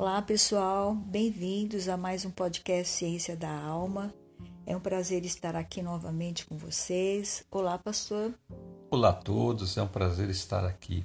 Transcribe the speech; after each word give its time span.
Olá, 0.00 0.22
pessoal, 0.22 0.94
bem-vindos 0.94 1.86
a 1.86 1.94
mais 1.94 2.24
um 2.24 2.30
podcast 2.30 2.90
Ciência 2.90 3.36
da 3.36 3.52
Alma. 3.52 4.14
É 4.64 4.74
um 4.74 4.80
prazer 4.80 5.26
estar 5.26 5.54
aqui 5.54 5.82
novamente 5.82 6.46
com 6.46 6.56
vocês. 6.56 7.44
Olá, 7.50 7.76
pastor. 7.76 8.32
Olá 8.90 9.10
a 9.10 9.12
todos, 9.12 9.76
é 9.76 9.82
um 9.82 9.86
prazer 9.86 10.30
estar 10.30 10.64
aqui. 10.64 11.04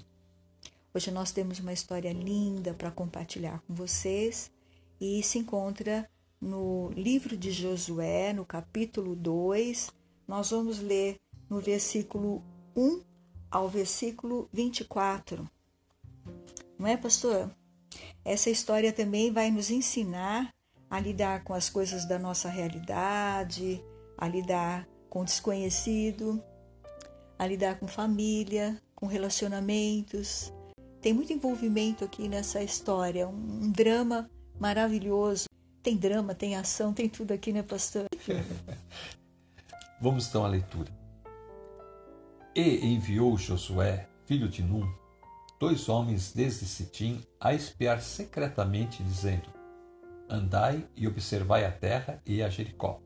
Hoje 0.93 1.11
nós 1.11 1.33
temos 1.33 1.59
uma 1.59 1.73
história 1.73 2.13
linda 2.13 2.73
para 2.73 2.89
compartilhar 2.89 3.61
com 3.67 3.73
vocês 3.75 4.49
e 5.01 5.21
se 5.21 5.39
encontra 5.39 6.09
no 6.39 6.89
livro 6.91 7.35
de 7.35 7.51
Josué, 7.51 8.31
no 8.31 8.45
capítulo 8.45 9.13
2. 9.13 9.91
Nós 10.25 10.51
vamos 10.51 10.79
ler 10.79 11.19
no 11.49 11.59
versículo 11.59 12.41
1 12.73 13.01
ao 13.51 13.67
versículo 13.67 14.47
24. 14.53 15.45
Não 16.79 16.87
é, 16.87 16.95
pastor? 16.95 17.51
Essa 18.25 18.49
história 18.49 18.91
também 18.91 19.31
vai 19.31 19.51
nos 19.51 19.69
ensinar 19.69 20.49
a 20.89 20.99
lidar 20.99 21.43
com 21.43 21.53
as 21.53 21.69
coisas 21.69 22.07
da 22.07 22.17
nossa 22.17 22.49
realidade, 22.49 23.79
a 24.17 24.27
lidar 24.27 24.87
com 25.07 25.21
o 25.21 25.25
desconhecido, 25.25 26.43
a 27.37 27.45
lidar 27.45 27.79
com 27.79 27.87
família, 27.87 28.81
com 28.95 29.05
relacionamentos. 29.05 30.51
Tem 31.01 31.13
muito 31.13 31.31
envolvimento 31.31 32.03
aqui 32.03 32.27
nessa 32.27 32.63
história, 32.63 33.27
um, 33.27 33.71
drama 33.71 34.27
maravilhoso. 34.59 35.47
Tem 35.83 35.95
drama, 35.95 36.33
tem 36.33 36.55
ação, 36.55 36.93
tem 36.93 37.07
tudo 37.07 37.31
aqui, 37.31 37.53
né, 37.53 37.61
pastor? 37.61 38.07
Vamos 40.01 40.27
então 40.27 40.43
à 40.43 40.47
leitura. 40.47 40.91
E 42.55 42.87
enviou 42.87 43.37
Josué, 43.37 44.09
filho 44.25 44.49
de 44.49 44.63
Num, 44.63 44.91
dois 45.59 45.87
homens 45.89 46.31
desde 46.33 46.65
Sitim 46.65 47.21
a 47.39 47.53
espiar 47.53 48.01
secretamente, 48.01 49.03
dizendo: 49.03 49.49
Andai 50.29 50.87
e 50.95 51.07
observai 51.07 51.65
a 51.65 51.71
terra 51.71 52.21
e 52.25 52.41
a 52.41 52.49
Jericó. 52.49 53.01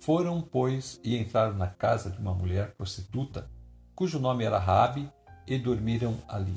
Foram, 0.00 0.40
pois, 0.40 1.00
e 1.02 1.16
entraram 1.16 1.56
na 1.56 1.68
casa 1.68 2.10
de 2.10 2.18
uma 2.18 2.34
mulher 2.34 2.74
prostituta, 2.74 3.50
cujo 3.94 4.18
nome 4.18 4.44
era 4.44 4.58
Rabi, 4.58 5.10
e 5.46 5.58
dormiram 5.58 6.16
ali. 6.28 6.54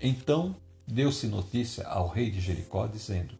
Então 0.00 0.56
deu-se 0.86 1.26
notícia 1.26 1.86
ao 1.86 2.08
rei 2.08 2.30
de 2.30 2.40
Jericó, 2.40 2.86
dizendo: 2.86 3.38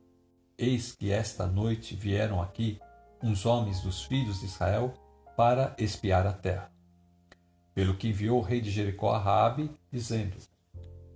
Eis 0.59 0.93
que 0.93 1.11
esta 1.11 1.47
noite 1.47 1.95
vieram 1.95 2.43
aqui 2.43 2.79
uns 3.23 3.47
homens 3.47 3.81
dos 3.81 4.03
filhos 4.05 4.41
de 4.41 4.47
Israel 4.47 4.93
para 5.37 5.75
espiar 5.79 6.27
a 6.27 6.33
terra. 6.33 6.71
Pelo 7.75 7.95
que 7.95 8.09
enviou 8.09 8.39
o 8.39 8.43
rei 8.43 8.61
de 8.61 8.71
Jericó 8.71 9.13
a 9.13 9.19
Raabe, 9.19 9.71
dizendo: 9.93 10.37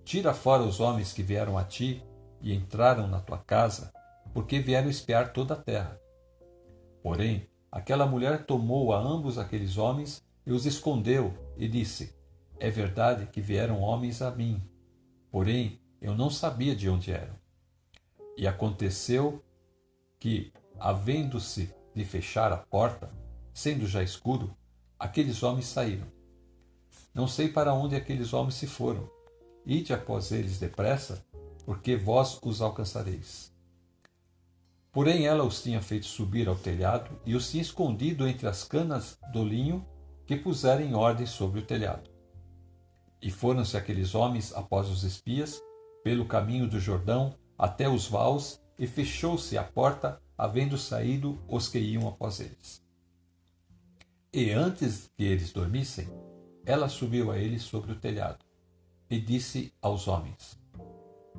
Tira 0.05 0.33
fora 0.33 0.63
os 0.63 0.81
homens 0.81 1.13
que 1.13 1.23
vieram 1.23 1.59
a 1.59 1.65
ti 1.65 2.03
e 2.41 2.55
entraram 2.55 3.07
na 3.09 3.21
tua 3.21 3.39
casa, 3.39 3.93
porque 4.33 4.61
vieram 4.61 4.89
espiar 4.89 5.33
toda 5.33 5.55
a 5.55 5.57
terra. 5.57 6.01
Porém, 7.03 7.49
aquela 7.71 8.07
mulher 8.07 8.45
tomou 8.45 8.93
a 8.93 8.99
ambos 8.99 9.39
aqueles 9.39 9.79
homens 9.79 10.23
e 10.47 10.53
os 10.53 10.67
escondeu 10.67 11.33
e 11.57 11.69
disse: 11.69 12.15
É 12.61 12.71
verdade 12.71 13.27
que 13.27 13.41
vieram 13.41 13.81
homens 13.81 14.23
a 14.23 14.31
mim, 14.31 14.63
porém 15.31 15.81
eu 16.01 16.15
não 16.15 16.29
sabia 16.29 16.77
de 16.77 16.89
onde 16.89 17.11
eram. 17.13 17.35
E 18.37 18.47
aconteceu 18.47 19.43
que, 20.19 20.53
havendo-se 20.79 21.75
de 21.95 22.05
fechar 22.05 22.53
a 22.53 22.57
porta, 22.57 23.11
sendo 23.53 23.87
já 23.87 24.03
escuro, 24.03 24.55
aqueles 24.99 25.43
homens 25.43 25.67
saíram. 25.67 26.14
Não 27.15 27.29
sei 27.29 27.49
para 27.49 27.73
onde 27.73 27.95
aqueles 27.95 28.33
homens 28.33 28.55
se 28.55 28.67
foram. 28.67 29.09
Ide 29.65 29.93
após 29.93 30.33
eles 30.33 30.59
depressa, 30.59 31.25
porque 31.65 31.97
vós 31.97 32.39
os 32.43 32.61
alcançareis. 32.61 33.55
Porém, 34.93 35.27
ela 35.27 35.45
os 35.45 35.63
tinha 35.63 35.81
feito 35.81 36.07
subir 36.07 36.49
ao 36.49 36.57
telhado 36.57 37.19
e 37.25 37.35
os 37.35 37.51
tinha 37.51 37.63
escondido 37.63 38.27
entre 38.27 38.47
as 38.47 38.65
canas 38.65 39.19
do 39.33 39.45
linho 39.45 39.87
que 40.27 40.37
puseram 40.37 40.85
em 40.85 40.95
ordem 40.95 41.27
sobre 41.27 41.61
o 41.61 41.67
telhado. 41.67 42.11
E 43.23 43.31
foram-se 43.31 43.77
aqueles 43.77 44.15
homens 44.15 44.53
após 44.53 44.89
os 44.89 45.03
espias, 45.05 45.61
pelo 46.03 46.27
caminho 46.27 46.69
do 46.69 46.79
Jordão, 46.79 47.35
até 47.57 47.89
os 47.89 48.07
vaus, 48.07 48.61
e 48.79 48.87
fechou-se 48.87 49.57
a 49.57 49.63
porta, 49.63 50.21
havendo 50.37 50.77
saído 50.77 51.39
os 51.49 51.69
que 51.69 51.79
iam 51.79 52.07
após 52.09 52.41
eles. 52.41 52.83
E 54.33 54.51
antes 54.51 55.11
que 55.17 55.25
eles 55.25 55.53
dormissem, 55.53 56.09
ela 56.67 56.89
subiu 56.89 57.31
a 57.31 57.39
ele 57.39 57.59
sobre 57.59 57.93
o 57.93 57.97
telhado 57.97 58.45
e 59.11 59.21
disse 59.21 59.73
aos 59.81 60.09
homens: 60.09 60.59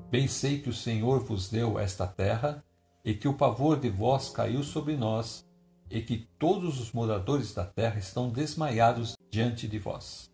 Bem 0.09 0.27
sei 0.27 0.61
que 0.61 0.69
o 0.69 0.73
Senhor 0.73 1.23
vos 1.23 1.49
deu 1.49 1.79
esta 1.79 2.07
terra 2.07 2.63
e 3.03 3.13
que 3.13 3.27
o 3.27 3.33
pavor 3.33 3.79
de 3.79 3.89
vós 3.89 4.29
caiu 4.29 4.63
sobre 4.63 4.95
nós 4.95 5.45
e 5.89 6.01
que 6.01 6.27
todos 6.39 6.79
os 6.79 6.91
moradores 6.91 7.53
da 7.53 7.65
terra 7.65 7.99
estão 7.99 8.29
desmaiados 8.29 9.15
diante 9.29 9.67
de 9.67 9.77
vós. 9.77 10.31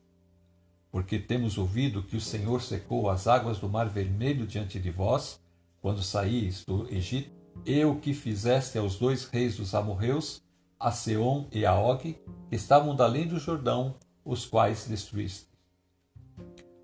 Porque 0.89 1.19
temos 1.19 1.57
ouvido 1.57 2.03
que 2.03 2.17
o 2.17 2.21
Senhor 2.21 2.61
secou 2.61 3.09
as 3.09 3.27
águas 3.27 3.59
do 3.59 3.69
Mar 3.69 3.89
Vermelho 3.89 4.45
diante 4.45 4.79
de 4.79 4.89
vós, 4.89 5.39
quando 5.81 6.03
saíes 6.03 6.65
do 6.65 6.87
Egito, 6.93 7.31
e 7.65 7.83
o 7.83 7.99
que 7.99 8.13
fizeste 8.13 8.77
aos 8.77 8.97
dois 8.97 9.25
reis 9.25 9.57
dos 9.57 9.73
amorreus, 9.73 10.41
a 10.79 10.91
Seom 10.91 11.47
e 11.51 11.65
a 11.65 11.77
Og, 11.79 12.13
que 12.49 12.55
estavam 12.55 12.95
da 12.95 13.05
além 13.05 13.27
do 13.27 13.39
Jordão, 13.39 13.95
os 14.23 14.45
quais 14.45 14.87
destruíste. 14.87 15.47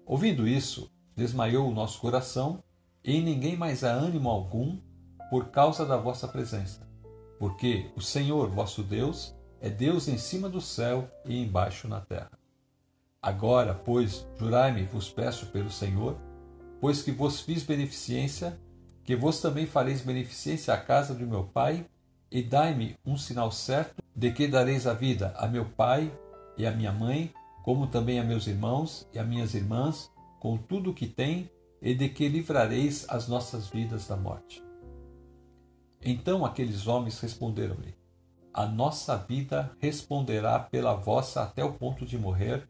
Ouvindo 0.06 0.48
isso, 0.48 0.90
desmaiou 1.16 1.70
o 1.70 1.74
nosso 1.74 2.00
coração, 2.00 2.64
e 3.03 3.16
em 3.16 3.24
ninguém 3.24 3.56
mais 3.56 3.84
há 3.84 3.92
ânimo 3.92 4.30
algum 4.30 4.80
por 5.30 5.50
causa 5.50 5.86
da 5.86 5.98
vossa 5.98 6.28
presença, 6.28 6.88
porque 7.40 7.92
o 7.96 8.02
Senhor 8.02 8.50
vosso 8.50 8.84
Deus 8.84 9.36
é 9.59 9.70
Deus 9.70 10.08
em 10.08 10.18
cima 10.18 10.50
do 10.50 10.62
céu 10.62 11.09
e 11.25 11.42
embaixo 11.42 11.88
na 11.88 12.00
terra. 12.00 12.31
Agora, 13.22 13.74
pois, 13.74 14.25
jurai-me, 14.38 14.84
vos 14.84 15.09
peço 15.09 15.48
pelo 15.48 15.69
Senhor, 15.69 16.18
pois 16.80 17.02
que 17.02 17.12
vos 17.12 17.42
fiz 17.42 17.64
beneficência, 17.64 18.59
que 19.04 19.16
vos 19.16 19.42
também 19.42 19.66
fareis 19.66 20.02
beneficência 20.02 20.74
à 20.74 20.78
casa 20.78 21.14
do 21.14 21.25
meu 21.25 21.44
pai, 21.44 21.86
e 22.30 22.44
dai-me 22.44 22.96
um 23.06 23.18
sinal 23.18 23.52
certo 23.52 24.04
de 24.16 24.31
que 24.31 24.48
dareis 24.48 24.86
a 24.86 24.94
vida 24.94 25.34
a 25.38 25.48
meu 25.48 25.66
pai 25.66 26.12
e 26.57 26.66
a 26.66 26.72
minha 26.72 26.91
mãe, 26.91 27.34
como 27.63 27.88
também 27.88 28.19
a 28.19 28.23
meus 28.23 28.47
irmãos 28.47 29.07
e 29.13 29.19
a 29.19 29.23
minhas 29.23 29.53
irmãs, 29.53 30.12
com 30.40 30.57
tudo 30.57 30.91
o 30.91 30.94
que 30.94 31.07
tem, 31.07 31.50
e 31.81 31.94
de 31.94 32.09
que 32.09 32.28
livrareis 32.28 33.06
as 33.09 33.28
nossas 33.28 33.68
vidas 33.68 34.07
da 34.07 34.16
morte. 34.16 34.63
Então 36.01 36.45
aqueles 36.45 36.88
homens 36.88 37.19
responderam-lhe: 37.19 37.95
A 38.53 38.66
nossa 38.66 39.16
vida 39.18 39.72
responderá 39.79 40.59
pela 40.59 40.95
vossa 40.95 41.44
até 41.44 41.63
o 41.63 41.73
ponto 41.73 42.06
de 42.06 42.18
morrer, 42.18 42.68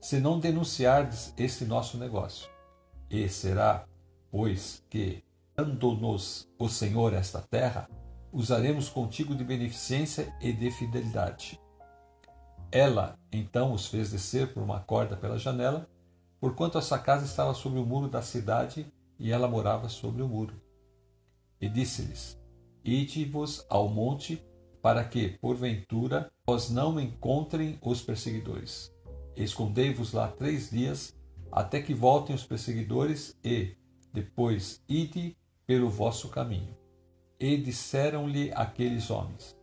se 0.00 0.18
não 0.18 0.38
denunciardes 0.38 1.34
esse 1.36 1.64
nosso 1.64 1.98
negócio. 1.98 2.48
E 3.10 3.28
será, 3.28 3.84
pois, 4.30 4.82
que, 4.88 5.22
dando-nos 5.54 6.48
o 6.58 6.68
Senhor 6.68 7.12
esta 7.12 7.40
terra, 7.40 7.88
usaremos 8.32 8.88
contigo 8.88 9.34
de 9.34 9.44
beneficência 9.44 10.34
e 10.40 10.52
de 10.52 10.70
fidelidade. 10.70 11.60
Ela 12.72 13.18
então 13.30 13.74
os 13.74 13.86
fez 13.86 14.10
descer 14.10 14.54
por 14.54 14.62
uma 14.62 14.80
corda 14.80 15.14
pela 15.14 15.38
janela, 15.38 15.86
porquanto 16.40 16.78
a 16.78 16.82
sua 16.82 16.98
casa 16.98 17.26
estava 17.26 17.52
sobre 17.52 17.78
o 17.78 17.84
muro 17.84 18.08
da 18.08 18.22
cidade 18.22 18.90
e 19.18 19.30
ela 19.30 19.46
morava 19.46 19.90
sobre 19.90 20.22
o 20.22 20.28
muro. 20.28 20.54
E 21.60 21.68
disse-lhes: 21.68 22.40
Ide-vos 22.82 23.66
ao 23.68 23.88
monte, 23.88 24.42
para 24.80 25.04
que, 25.04 25.38
porventura, 25.38 26.32
vós 26.46 26.70
não 26.70 26.98
encontrem 26.98 27.78
os 27.82 28.00
perseguidores. 28.00 28.90
Escondei-vos 29.36 30.12
lá 30.12 30.26
três 30.28 30.70
dias, 30.70 31.14
até 31.52 31.80
que 31.80 31.94
voltem 31.94 32.34
os 32.34 32.42
perseguidores, 32.42 33.38
e, 33.44 33.76
depois, 34.12 34.82
ide 34.88 35.36
pelo 35.66 35.88
vosso 35.90 36.28
caminho. 36.30 36.74
E 37.38 37.56
disseram-lhe 37.58 38.50
aqueles 38.54 39.10
homens: 39.10 39.56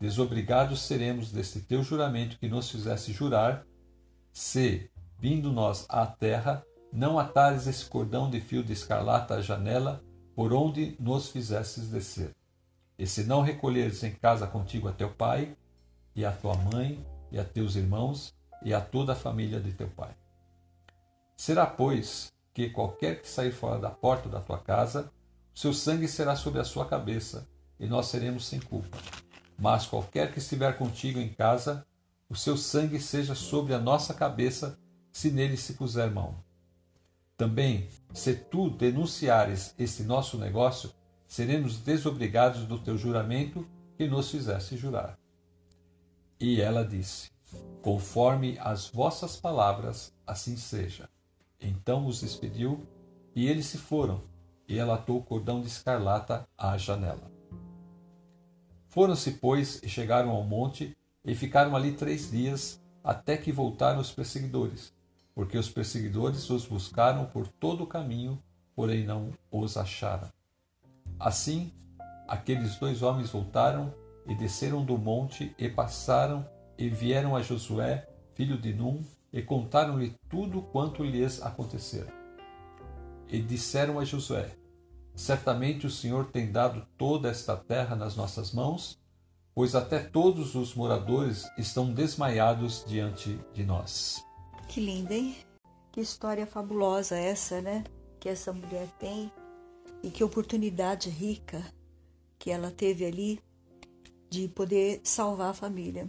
desobrigados 0.00 0.82
seremos 0.82 1.32
deste 1.32 1.60
teu 1.60 1.82
juramento 1.82 2.38
que 2.38 2.48
nos 2.48 2.70
fizesse 2.70 3.12
jurar, 3.12 3.66
se, 4.32 4.90
vindo 5.18 5.52
nós 5.52 5.84
à 5.88 6.06
terra, 6.06 6.64
não 6.92 7.18
atares 7.18 7.66
esse 7.66 7.84
cordão 7.84 8.30
de 8.30 8.40
fio 8.40 8.62
de 8.62 8.72
escarlata 8.72 9.34
à 9.34 9.40
janela 9.40 10.02
por 10.34 10.52
onde 10.52 10.96
nos 11.00 11.28
fizesses 11.28 11.88
descer. 11.88 12.34
E 12.98 13.06
se 13.06 13.24
não 13.24 13.42
recolheres 13.42 14.02
em 14.02 14.12
casa 14.12 14.46
contigo 14.46 14.88
a 14.88 14.92
teu 14.92 15.10
pai, 15.10 15.56
e 16.14 16.24
a 16.24 16.32
tua 16.32 16.54
mãe, 16.54 17.04
e 17.30 17.38
a 17.38 17.44
teus 17.44 17.76
irmãos, 17.76 18.34
e 18.62 18.72
a 18.72 18.80
toda 18.80 19.12
a 19.12 19.16
família 19.16 19.60
de 19.60 19.72
teu 19.72 19.88
pai. 19.88 20.16
Será, 21.36 21.66
pois, 21.66 22.32
que 22.52 22.70
qualquer 22.70 23.20
que 23.20 23.28
sair 23.28 23.52
fora 23.52 23.78
da 23.78 23.90
porta 23.90 24.28
da 24.28 24.40
tua 24.40 24.58
casa, 24.58 25.12
seu 25.54 25.72
sangue 25.72 26.08
será 26.08 26.34
sobre 26.34 26.60
a 26.60 26.64
sua 26.64 26.86
cabeça, 26.86 27.48
e 27.78 27.86
nós 27.86 28.06
seremos 28.06 28.46
sem 28.46 28.60
culpa. 28.60 28.96
Mas 29.58 29.86
qualquer 29.86 30.32
que 30.32 30.38
estiver 30.38 30.78
contigo 30.78 31.18
em 31.18 31.28
casa, 31.28 31.84
o 32.28 32.36
seu 32.36 32.56
sangue 32.56 33.00
seja 33.00 33.34
sobre 33.34 33.74
a 33.74 33.78
nossa 33.78 34.14
cabeça, 34.14 34.78
se 35.10 35.32
nele 35.32 35.56
se 35.56 35.72
puser 35.74 36.10
mão. 36.10 36.36
Também, 37.36 37.88
se 38.14 38.34
tu 38.34 38.70
denunciares 38.70 39.74
este 39.78 40.02
nosso 40.04 40.38
negócio, 40.38 40.92
seremos 41.26 41.78
desobrigados 41.78 42.64
do 42.64 42.78
teu 42.78 42.96
juramento 42.96 43.66
que 43.96 44.06
nos 44.06 44.30
fizeste 44.30 44.76
jurar. 44.76 45.18
E 46.38 46.60
ela 46.60 46.84
disse: 46.84 47.30
Conforme 47.82 48.56
as 48.60 48.88
vossas 48.88 49.36
palavras, 49.36 50.14
assim 50.26 50.56
seja. 50.56 51.08
Então 51.60 52.06
os 52.06 52.20
despediu, 52.20 52.86
e 53.34 53.48
eles 53.48 53.66
se 53.66 53.78
foram, 53.78 54.22
e 54.68 54.78
ela 54.78 54.94
atou 54.94 55.18
o 55.18 55.22
cordão 55.22 55.60
de 55.60 55.66
escarlata 55.66 56.46
à 56.56 56.76
janela. 56.76 57.37
Foram-se, 58.88 59.32
pois, 59.32 59.82
e 59.82 59.88
chegaram 59.88 60.30
ao 60.30 60.42
monte, 60.42 60.96
e 61.24 61.34
ficaram 61.34 61.76
ali 61.76 61.92
três 61.92 62.30
dias, 62.30 62.80
até 63.04 63.36
que 63.36 63.52
voltaram 63.52 64.00
os 64.00 64.10
perseguidores, 64.10 64.92
porque 65.34 65.58
os 65.58 65.68
perseguidores 65.68 66.48
os 66.50 66.66
buscaram 66.66 67.26
por 67.26 67.46
todo 67.46 67.84
o 67.84 67.86
caminho, 67.86 68.42
porém 68.74 69.04
não 69.04 69.32
os 69.50 69.76
acharam. 69.76 70.28
Assim, 71.18 71.72
aqueles 72.26 72.76
dois 72.76 73.02
homens 73.02 73.30
voltaram 73.30 73.92
e 74.26 74.34
desceram 74.34 74.84
do 74.84 74.96
monte 74.96 75.54
e 75.58 75.68
passaram 75.68 76.46
e 76.76 76.88
vieram 76.88 77.34
a 77.34 77.42
Josué, 77.42 78.08
filho 78.34 78.58
de 78.58 78.72
Num, 78.72 79.02
e 79.32 79.42
contaram-lhe 79.42 80.14
tudo 80.28 80.62
quanto 80.62 81.02
lhes 81.02 81.42
acontecera. 81.42 82.12
E 83.28 83.42
disseram 83.42 83.98
a 83.98 84.04
Josué: 84.04 84.50
Certamente 85.18 85.84
o 85.84 85.90
Senhor 85.90 86.26
tem 86.26 86.52
dado 86.52 86.86
toda 86.96 87.28
esta 87.28 87.56
terra 87.56 87.96
nas 87.96 88.14
nossas 88.14 88.52
mãos, 88.52 89.00
pois 89.52 89.74
até 89.74 89.98
todos 89.98 90.54
os 90.54 90.76
moradores 90.76 91.44
estão 91.58 91.92
desmaiados 91.92 92.84
diante 92.86 93.36
de 93.52 93.64
nós. 93.64 94.24
Que 94.68 94.80
linda, 94.80 95.12
hein? 95.12 95.36
Que 95.90 96.00
história 96.00 96.46
fabulosa 96.46 97.16
essa, 97.16 97.60
né? 97.60 97.82
Que 98.20 98.28
essa 98.28 98.52
mulher 98.52 98.86
tem 99.00 99.32
e 100.04 100.08
que 100.08 100.22
oportunidade 100.22 101.10
rica 101.10 101.64
que 102.38 102.52
ela 102.52 102.70
teve 102.70 103.04
ali 103.04 103.40
de 104.30 104.46
poder 104.46 105.00
salvar 105.02 105.50
a 105.50 105.54
família. 105.54 106.08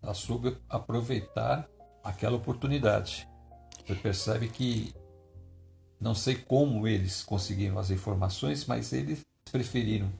Ela 0.00 0.14
soube 0.14 0.56
aproveitar 0.68 1.68
aquela 2.04 2.36
oportunidade. 2.36 3.28
Você 3.84 3.96
percebe 3.96 4.48
que 4.48 4.94
não 6.02 6.16
sei 6.16 6.34
como 6.34 6.88
eles 6.88 7.22
conseguiram 7.22 7.78
as 7.78 7.90
informações, 7.90 8.66
mas 8.66 8.92
eles 8.92 9.20
preferiram 9.52 10.12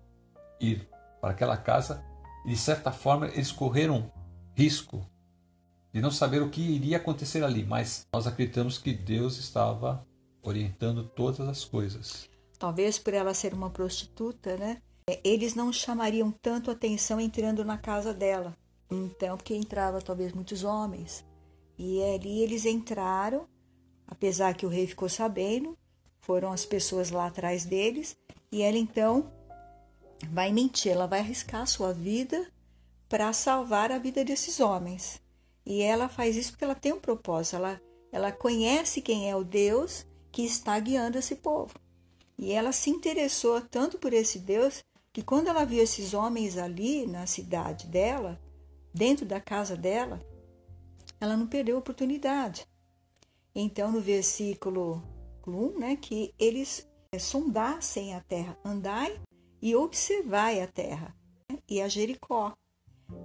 ir 0.60 0.88
para 1.20 1.32
aquela 1.32 1.56
casa 1.56 2.04
e, 2.46 2.50
de 2.50 2.56
certa 2.56 2.92
forma, 2.92 3.26
eles 3.26 3.50
correram 3.50 4.10
risco 4.54 5.04
de 5.92 6.00
não 6.00 6.10
saber 6.10 6.40
o 6.40 6.48
que 6.48 6.60
iria 6.62 6.98
acontecer 6.98 7.42
ali, 7.42 7.64
mas 7.64 8.06
nós 8.14 8.28
acreditamos 8.28 8.78
que 8.78 8.92
Deus 8.92 9.38
estava 9.38 10.06
orientando 10.40 11.02
todas 11.02 11.40
as 11.40 11.64
coisas. 11.64 12.28
Talvez 12.60 12.96
por 12.96 13.12
ela 13.12 13.34
ser 13.34 13.52
uma 13.52 13.68
prostituta, 13.68 14.56
né? 14.56 14.80
Eles 15.24 15.56
não 15.56 15.72
chamariam 15.72 16.30
tanto 16.30 16.70
atenção 16.70 17.20
entrando 17.20 17.64
na 17.64 17.76
casa 17.76 18.14
dela. 18.14 18.56
Então, 18.88 19.36
porque 19.36 19.54
entrava 19.54 20.00
talvez 20.00 20.32
muitos 20.32 20.62
homens. 20.62 21.24
E 21.76 22.00
ali 22.02 22.40
eles 22.40 22.64
entraram 22.64 23.48
Apesar 24.12 24.54
que 24.54 24.66
o 24.66 24.68
rei 24.68 24.86
ficou 24.86 25.08
sabendo, 25.08 25.74
foram 26.20 26.52
as 26.52 26.66
pessoas 26.66 27.10
lá 27.10 27.28
atrás 27.28 27.64
deles, 27.64 28.14
e 28.52 28.60
ela 28.60 28.76
então 28.76 29.32
vai 30.28 30.52
mentir, 30.52 30.92
ela 30.92 31.06
vai 31.06 31.20
arriscar 31.20 31.62
a 31.62 31.66
sua 31.66 31.94
vida 31.94 32.46
para 33.08 33.32
salvar 33.32 33.90
a 33.90 33.96
vida 33.96 34.22
desses 34.22 34.60
homens. 34.60 35.18
E 35.64 35.80
ela 35.80 36.10
faz 36.10 36.36
isso 36.36 36.50
porque 36.50 36.62
ela 36.62 36.74
tem 36.74 36.92
um 36.92 37.00
propósito, 37.00 37.56
ela, 37.56 37.80
ela 38.12 38.30
conhece 38.30 39.00
quem 39.00 39.30
é 39.30 39.34
o 39.34 39.42
Deus 39.42 40.04
que 40.30 40.42
está 40.42 40.78
guiando 40.78 41.16
esse 41.16 41.36
povo. 41.36 41.72
E 42.36 42.52
ela 42.52 42.70
se 42.70 42.90
interessou 42.90 43.62
tanto 43.62 43.96
por 43.96 44.12
esse 44.12 44.38
Deus 44.38 44.84
que 45.10 45.22
quando 45.22 45.48
ela 45.48 45.64
viu 45.64 45.82
esses 45.82 46.12
homens 46.12 46.58
ali 46.58 47.06
na 47.06 47.26
cidade 47.26 47.86
dela, 47.86 48.38
dentro 48.92 49.24
da 49.24 49.40
casa 49.40 49.74
dela, 49.74 50.20
ela 51.18 51.34
não 51.34 51.46
perdeu 51.46 51.76
a 51.76 51.78
oportunidade. 51.78 52.66
Então, 53.54 53.92
no 53.92 54.00
versículo 54.00 55.02
1, 55.46 55.78
né, 55.78 55.96
que 55.96 56.34
eles 56.38 56.88
é, 57.12 57.18
sondassem 57.18 58.14
a 58.14 58.20
terra, 58.20 58.58
andai 58.64 59.20
e 59.60 59.76
observai 59.76 60.60
a 60.60 60.66
terra, 60.66 61.14
né, 61.50 61.58
e 61.68 61.80
a 61.80 61.88
Jericó. 61.88 62.54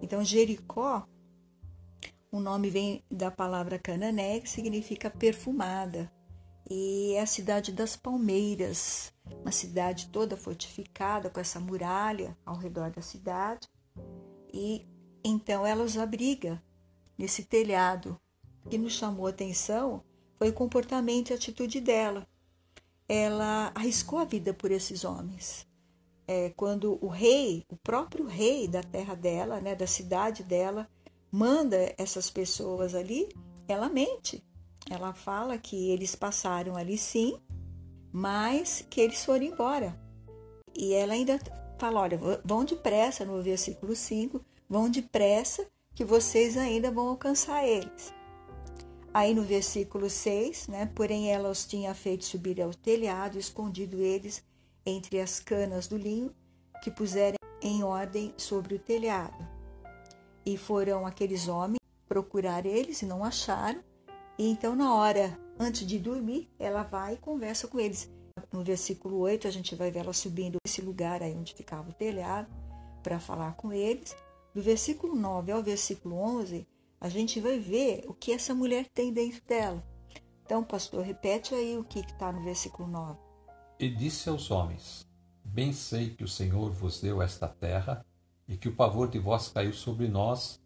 Então, 0.01 0.23
Jericó, 0.23 1.07
o 2.31 2.39
nome 2.39 2.69
vem 2.69 3.03
da 3.09 3.31
palavra 3.31 3.79
canané, 3.79 4.39
que 4.41 4.49
significa 4.49 5.09
perfumada, 5.09 6.11
e 6.69 7.13
é 7.13 7.21
a 7.21 7.25
cidade 7.25 7.71
das 7.71 7.95
palmeiras, 7.95 9.13
uma 9.41 9.51
cidade 9.51 10.09
toda 10.09 10.35
fortificada 10.35 11.29
com 11.29 11.39
essa 11.39 11.59
muralha 11.61 12.37
ao 12.45 12.57
redor 12.57 12.91
da 12.91 13.01
cidade. 13.01 13.67
E 14.53 14.85
então 15.23 15.65
ela 15.65 15.83
os 15.83 15.97
abriga 15.97 16.61
nesse 17.17 17.45
telhado. 17.45 18.19
O 18.65 18.69
que 18.69 18.77
nos 18.77 18.93
chamou 18.93 19.27
a 19.27 19.29
atenção 19.29 20.03
foi 20.37 20.49
o 20.49 20.53
comportamento 20.53 21.29
e 21.29 21.33
a 21.33 21.35
atitude 21.35 21.81
dela. 21.81 22.25
Ela 23.09 23.71
arriscou 23.73 24.19
a 24.19 24.25
vida 24.25 24.53
por 24.53 24.71
esses 24.71 25.03
homens. 25.03 25.67
É, 26.27 26.49
quando 26.51 26.97
o 27.01 27.07
rei, 27.07 27.63
o 27.69 27.77
próprio 27.77 28.25
rei 28.25 28.67
da 28.67 28.83
terra 28.83 29.15
dela, 29.15 29.59
né, 29.59 29.75
da 29.75 29.87
cidade 29.87 30.43
dela, 30.43 30.87
manda 31.31 31.93
essas 31.97 32.29
pessoas 32.29 32.93
ali, 32.93 33.29
ela 33.67 33.89
mente. 33.89 34.43
Ela 34.89 35.13
fala 35.13 35.57
que 35.57 35.89
eles 35.89 36.15
passaram 36.15 36.75
ali 36.75 36.97
sim, 36.97 37.39
mas 38.11 38.85
que 38.89 39.01
eles 39.01 39.25
foram 39.25 39.43
embora. 39.43 39.99
E 40.75 40.93
ela 40.93 41.13
ainda 41.13 41.39
fala: 41.77 42.01
olha, 42.01 42.19
vão 42.43 42.63
depressa, 42.63 43.25
no 43.25 43.41
versículo 43.41 43.95
5, 43.95 44.41
vão 44.69 44.89
depressa, 44.89 45.65
que 45.95 46.05
vocês 46.05 46.55
ainda 46.57 46.91
vão 46.91 47.07
alcançar 47.07 47.67
eles. 47.67 48.13
Aí 49.17 49.33
no 49.33 49.41
versículo 49.41 50.11
6, 50.11 50.67
né? 50.67 50.91
Porém 50.93 51.31
ela 51.31 51.49
os 51.49 51.65
tinha 51.65 51.91
feito 51.95 52.23
subir 52.23 52.61
ao 52.61 52.71
telhado, 52.71 53.39
escondido 53.39 53.99
eles 53.99 54.43
entre 54.85 55.19
as 55.19 55.39
canas 55.39 55.87
do 55.87 55.97
linho 55.97 56.31
que 56.83 56.91
puseram 56.91 57.35
em 57.59 57.83
ordem 57.83 58.31
sobre 58.37 58.75
o 58.75 58.79
telhado. 58.79 59.35
E 60.45 60.55
foram 60.55 61.03
aqueles 61.03 61.47
homens 61.47 61.79
procurar 62.07 62.63
eles 62.67 63.01
e 63.01 63.07
não 63.07 63.23
acharam. 63.23 63.83
E 64.37 64.47
então, 64.51 64.75
na 64.75 64.93
hora 64.93 65.35
antes 65.57 65.83
de 65.87 65.97
dormir, 65.97 66.47
ela 66.59 66.83
vai 66.83 67.15
e 67.15 67.17
conversa 67.17 67.67
com 67.67 67.79
eles. 67.79 68.07
No 68.53 68.63
versículo 68.63 69.17
8, 69.17 69.47
a 69.47 69.51
gente 69.51 69.73
vai 69.73 69.89
ver 69.89 70.01
ela 70.01 70.13
subindo 70.13 70.59
esse 70.63 70.79
lugar 70.79 71.23
aí 71.23 71.33
onde 71.33 71.55
ficava 71.55 71.89
o 71.89 71.93
telhado 71.93 72.53
para 73.01 73.19
falar 73.19 73.55
com 73.55 73.73
eles. 73.73 74.15
Do 74.53 74.61
versículo 74.61 75.15
9 75.15 75.51
ao 75.51 75.63
versículo 75.63 76.17
11, 76.17 76.67
a 76.99 77.09
gente 77.09 77.39
vai 77.39 77.59
ver 77.59 78.03
o 78.07 78.13
que 78.13 78.31
essa 78.31 78.53
mulher 78.53 78.87
tem 78.87 79.13
dentro 79.13 79.41
dela. 79.47 79.83
Então, 80.45 80.63
pastor, 80.63 81.03
repete 81.03 81.53
aí 81.53 81.77
o 81.77 81.83
que 81.83 81.99
está 81.99 82.31
no 82.31 82.41
versículo 82.41 82.87
9. 82.87 83.19
E 83.79 83.89
disse 83.89 84.29
aos 84.29 84.49
homens: 84.49 85.05
Bem 85.43 85.73
sei 85.73 86.09
que 86.09 86.23
o 86.23 86.27
Senhor 86.27 86.71
vos 86.71 87.01
deu 87.01 87.21
esta 87.21 87.47
terra, 87.47 88.05
e 88.47 88.57
que 88.57 88.69
o 88.69 88.75
pavor 88.75 89.09
de 89.09 89.19
vós 89.19 89.49
caiu 89.49 89.73
sobre 89.73 90.07
nós, 90.07 90.59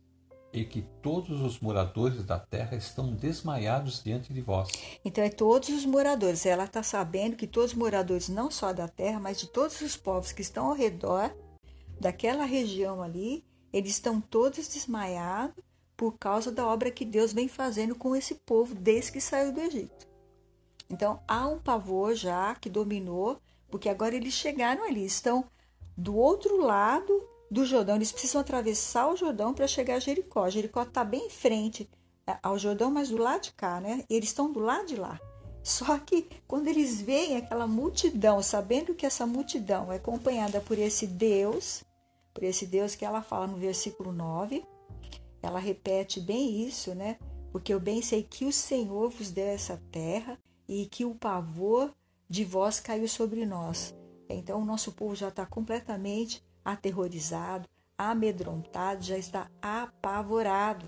e 0.53 0.63
que 0.63 0.83
todos 1.01 1.41
os 1.41 1.59
moradores 1.59 2.23
da 2.23 2.39
terra 2.39 2.77
estão 2.77 3.13
desmaiados 3.13 4.03
diante 4.03 4.33
de 4.33 4.41
vós. 4.41 4.69
Então, 5.03 5.23
é 5.23 5.29
todos 5.29 5.69
os 5.69 5.85
moradores. 5.85 6.45
Ela 6.45 6.65
está 6.65 6.83
sabendo 6.83 7.35
que 7.35 7.47
todos 7.47 7.71
os 7.71 7.77
moradores, 7.77 8.29
não 8.29 8.51
só 8.51 8.71
da 8.71 8.87
terra, 8.87 9.19
mas 9.19 9.39
de 9.39 9.47
todos 9.47 9.81
os 9.81 9.97
povos 9.97 10.31
que 10.31 10.41
estão 10.41 10.67
ao 10.67 10.75
redor 10.75 11.35
daquela 11.99 12.45
região 12.45 13.01
ali, 13.01 13.43
eles 13.73 13.91
estão 13.91 14.21
todos 14.21 14.67
desmaiados 14.67 15.63
por 16.01 16.17
causa 16.17 16.51
da 16.51 16.65
obra 16.65 16.89
que 16.89 17.05
Deus 17.05 17.31
vem 17.31 17.47
fazendo 17.47 17.93
com 17.93 18.15
esse 18.15 18.33
povo 18.33 18.73
desde 18.73 19.11
que 19.11 19.21
saiu 19.21 19.51
do 19.51 19.61
Egito. 19.61 20.07
Então 20.89 21.21
há 21.27 21.47
um 21.47 21.59
pavor 21.59 22.15
já 22.15 22.55
que 22.55 22.71
dominou, 22.71 23.37
porque 23.69 23.87
agora 23.87 24.15
eles 24.15 24.33
chegaram 24.33 24.83
ali, 24.83 25.05
estão 25.05 25.45
do 25.95 26.15
outro 26.15 26.59
lado 26.59 27.23
do 27.51 27.63
Jordão, 27.67 27.97
eles 27.97 28.11
precisam 28.11 28.41
atravessar 28.41 29.13
o 29.13 29.15
Jordão 29.15 29.53
para 29.53 29.67
chegar 29.67 29.97
a 29.97 29.99
Jericó. 29.99 30.49
Jericó 30.49 30.81
está 30.81 31.03
bem 31.03 31.27
em 31.27 31.29
frente 31.29 31.87
é, 32.25 32.35
ao 32.41 32.57
Jordão, 32.57 32.89
mas 32.89 33.09
do 33.09 33.17
lado 33.17 33.43
de 33.43 33.51
cá, 33.51 33.79
né? 33.79 34.03
Eles 34.09 34.29
estão 34.29 34.51
do 34.51 34.59
lado 34.59 34.87
de 34.87 34.95
lá. 34.95 35.19
Só 35.61 35.99
que 35.99 36.27
quando 36.47 36.67
eles 36.67 36.99
veem 36.99 37.37
aquela 37.37 37.67
multidão, 37.67 38.41
sabendo 38.41 38.95
que 38.95 39.05
essa 39.05 39.27
multidão 39.27 39.93
é 39.93 39.97
acompanhada 39.97 40.61
por 40.61 40.79
esse 40.79 41.05
Deus, 41.05 41.83
por 42.33 42.41
esse 42.41 42.65
Deus 42.65 42.95
que 42.95 43.05
ela 43.05 43.21
fala 43.21 43.45
no 43.45 43.57
versículo 43.57 44.11
9, 44.11 44.65
ela 45.41 45.59
repete 45.59 46.19
bem 46.19 46.65
isso, 46.65 46.93
né? 46.93 47.17
Porque 47.51 47.73
eu 47.73 47.79
bem 47.79 48.01
sei 48.01 48.23
que 48.23 48.45
o 48.45 48.53
Senhor 48.53 49.09
vos 49.09 49.31
deu 49.31 49.47
essa 49.47 49.81
terra 49.91 50.37
e 50.67 50.85
que 50.85 51.03
o 51.03 51.15
pavor 51.15 51.93
de 52.29 52.45
vós 52.45 52.79
caiu 52.79 53.07
sobre 53.07 53.45
nós. 53.45 53.93
Então, 54.29 54.61
o 54.61 54.65
nosso 54.65 54.93
povo 54.93 55.15
já 55.15 55.27
está 55.27 55.45
completamente 55.45 56.41
aterrorizado, 56.63 57.67
amedrontado, 57.97 59.03
já 59.03 59.17
está 59.17 59.51
apavorado. 59.61 60.85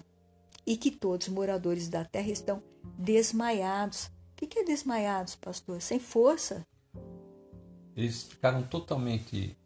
E 0.65 0.77
que 0.77 0.89
todos 0.89 1.27
os 1.27 1.33
moradores 1.33 1.89
da 1.89 2.05
terra 2.05 2.29
estão 2.29 2.63
desmaiados. 2.98 4.10
O 4.31 4.48
que 4.48 4.60
é 4.60 4.63
desmaiados, 4.63 5.36
pastor? 5.36 5.81
Sem 5.81 6.00
força? 6.00 6.65
Eles 7.95 8.24
ficaram 8.24 8.63
totalmente, 8.63 9.57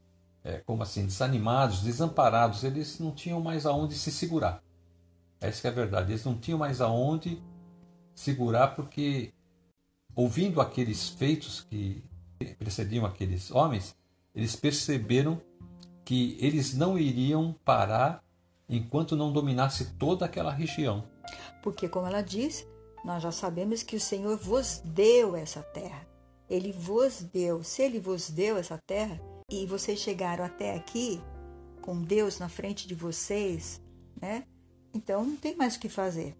é, 0.44 0.58
como 0.60 0.82
assim, 0.82 1.06
desanimados, 1.06 1.82
desamparados. 1.82 2.64
Eles 2.64 3.00
não 3.00 3.12
tinham 3.12 3.40
mais 3.40 3.68
aonde 3.68 3.96
se 3.96 4.12
segurar. 4.12 4.64
Essa 5.40 5.68
é 5.68 5.72
a 5.72 5.74
verdade. 5.74 6.12
Eles 6.12 6.26
não 6.26 6.38
tinham 6.38 6.60
mais 6.60 6.82
aonde 6.82 7.42
segurar 8.14 8.70
porque, 8.70 9.32
ouvindo 10.16 10.60
aqueles 10.60 11.10
feitos 11.10 11.62
que 11.62 12.04
precediam 12.58 13.06
aqueles 13.06 13.52
homens, 13.52 13.96
eles 14.34 14.56
perceberam 14.56 15.42
que 16.04 16.38
eles 16.40 16.74
não 16.74 16.98
iriam 16.98 17.56
parar 17.66 18.24
enquanto 18.70 19.16
não 19.16 19.32
dominasse 19.32 19.94
toda 19.96 20.26
aquela 20.26 20.52
região. 20.52 21.04
Porque, 21.62 21.88
como 21.88 22.08
ela 22.08 22.22
disse, 22.22 22.68
nós 23.04 23.22
já 23.22 23.32
sabemos 23.32 23.84
que 23.84 23.96
o 23.96 24.00
Senhor 24.00 24.38
vos 24.38 24.82
deu 24.84 25.36
essa 25.36 25.62
terra. 25.62 26.08
Ele 26.50 26.72
vos 26.72 27.22
deu. 27.22 27.64
Se 27.64 27.82
ele 27.82 28.00
vos 28.00 28.30
deu 28.30 28.58
essa 28.58 28.78
terra 28.88 29.20
e 29.52 29.66
vocês 29.66 30.00
chegaram 30.00 30.46
até 30.46 30.76
aqui 30.76 31.22
com 31.82 32.02
Deus 32.02 32.40
na 32.40 32.50
frente 32.50 32.88
de 32.88 32.96
vocês, 32.96 33.82
né? 34.22 34.44
Então 34.98 35.24
não 35.24 35.36
tem 35.36 35.56
mais 35.56 35.76
o 35.76 35.80
que 35.80 35.88
fazer. 35.88 36.36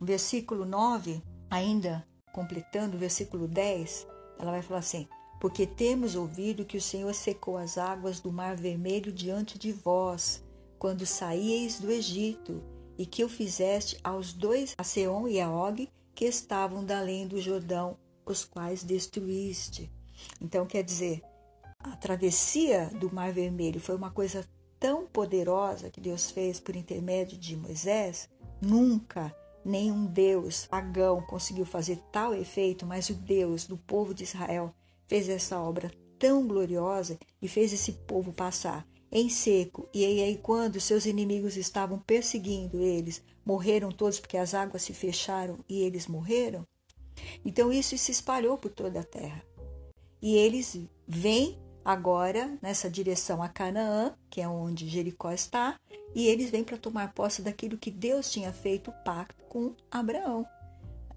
Versículo 0.00 0.64
9, 0.64 1.20
ainda 1.50 2.06
completando 2.32 2.96
o 2.96 2.98
versículo 2.98 3.48
10, 3.48 4.06
ela 4.38 4.52
vai 4.52 4.62
falar 4.62 4.78
assim: 4.78 5.08
Porque 5.40 5.66
temos 5.66 6.14
ouvido 6.14 6.64
que 6.64 6.76
o 6.76 6.80
Senhor 6.80 7.12
secou 7.12 7.56
as 7.56 7.76
águas 7.76 8.20
do 8.20 8.30
Mar 8.30 8.56
Vermelho 8.56 9.12
diante 9.12 9.58
de 9.58 9.72
vós, 9.72 10.44
quando 10.78 11.04
saíeis 11.04 11.80
do 11.80 11.90
Egito, 11.90 12.62
e 12.96 13.04
que 13.04 13.24
o 13.24 13.28
fizeste 13.28 13.98
aos 14.04 14.32
dois, 14.32 14.76
a 14.78 14.84
Seom 14.84 15.26
e 15.26 15.40
a 15.40 15.50
Og, 15.50 15.88
que 16.14 16.24
estavam 16.24 16.84
da 16.84 17.00
além 17.00 17.26
do 17.26 17.40
Jordão, 17.40 17.98
os 18.24 18.44
quais 18.44 18.84
destruíste. 18.84 19.90
Então, 20.40 20.66
quer 20.66 20.84
dizer, 20.84 21.20
a 21.80 21.96
travessia 21.96 22.92
do 22.94 23.12
Mar 23.12 23.32
Vermelho 23.32 23.80
foi 23.80 23.96
uma 23.96 24.12
coisa 24.12 24.46
tão 24.78 25.06
poderosa 25.06 25.90
que 25.90 26.00
Deus 26.00 26.30
fez 26.30 26.60
por 26.60 26.76
intermédio 26.76 27.36
de 27.36 27.56
Moisés, 27.56 28.28
nunca 28.60 29.34
nenhum 29.64 30.06
Deus 30.06 30.66
pagão 30.66 31.20
conseguiu 31.22 31.66
fazer 31.66 31.98
tal 32.12 32.34
efeito, 32.34 32.86
mas 32.86 33.10
o 33.10 33.14
Deus 33.14 33.66
do 33.66 33.76
povo 33.76 34.14
de 34.14 34.24
Israel 34.24 34.74
fez 35.06 35.28
essa 35.28 35.60
obra 35.60 35.90
tão 36.18 36.46
gloriosa 36.46 37.18
e 37.40 37.48
fez 37.48 37.72
esse 37.72 37.92
povo 37.92 38.32
passar 38.32 38.86
em 39.10 39.28
seco. 39.28 39.88
E 39.92 40.04
aí, 40.04 40.38
quando 40.38 40.80
seus 40.80 41.06
inimigos 41.06 41.56
estavam 41.56 41.98
perseguindo 41.98 42.82
eles, 42.82 43.22
morreram 43.44 43.90
todos 43.90 44.20
porque 44.20 44.36
as 44.36 44.54
águas 44.54 44.82
se 44.82 44.92
fecharam 44.92 45.58
e 45.68 45.82
eles 45.82 46.06
morreram. 46.06 46.66
Então, 47.44 47.72
isso 47.72 47.96
se 47.96 48.12
espalhou 48.12 48.58
por 48.58 48.70
toda 48.70 49.00
a 49.00 49.04
terra. 49.04 49.42
E 50.20 50.36
eles 50.36 50.78
vêm 51.06 51.58
agora 51.88 52.58
nessa 52.60 52.90
direção 52.90 53.42
a 53.42 53.48
Canaã, 53.48 54.14
que 54.28 54.42
é 54.42 54.46
onde 54.46 54.86
Jericó 54.86 55.32
está, 55.32 55.80
e 56.14 56.26
eles 56.26 56.50
vêm 56.50 56.62
para 56.62 56.76
tomar 56.76 57.14
posse 57.14 57.40
daquilo 57.40 57.78
que 57.78 57.90
Deus 57.90 58.30
tinha 58.30 58.52
feito 58.52 58.90
o 58.90 59.04
pacto 59.04 59.42
com 59.44 59.74
Abraão. 59.90 60.46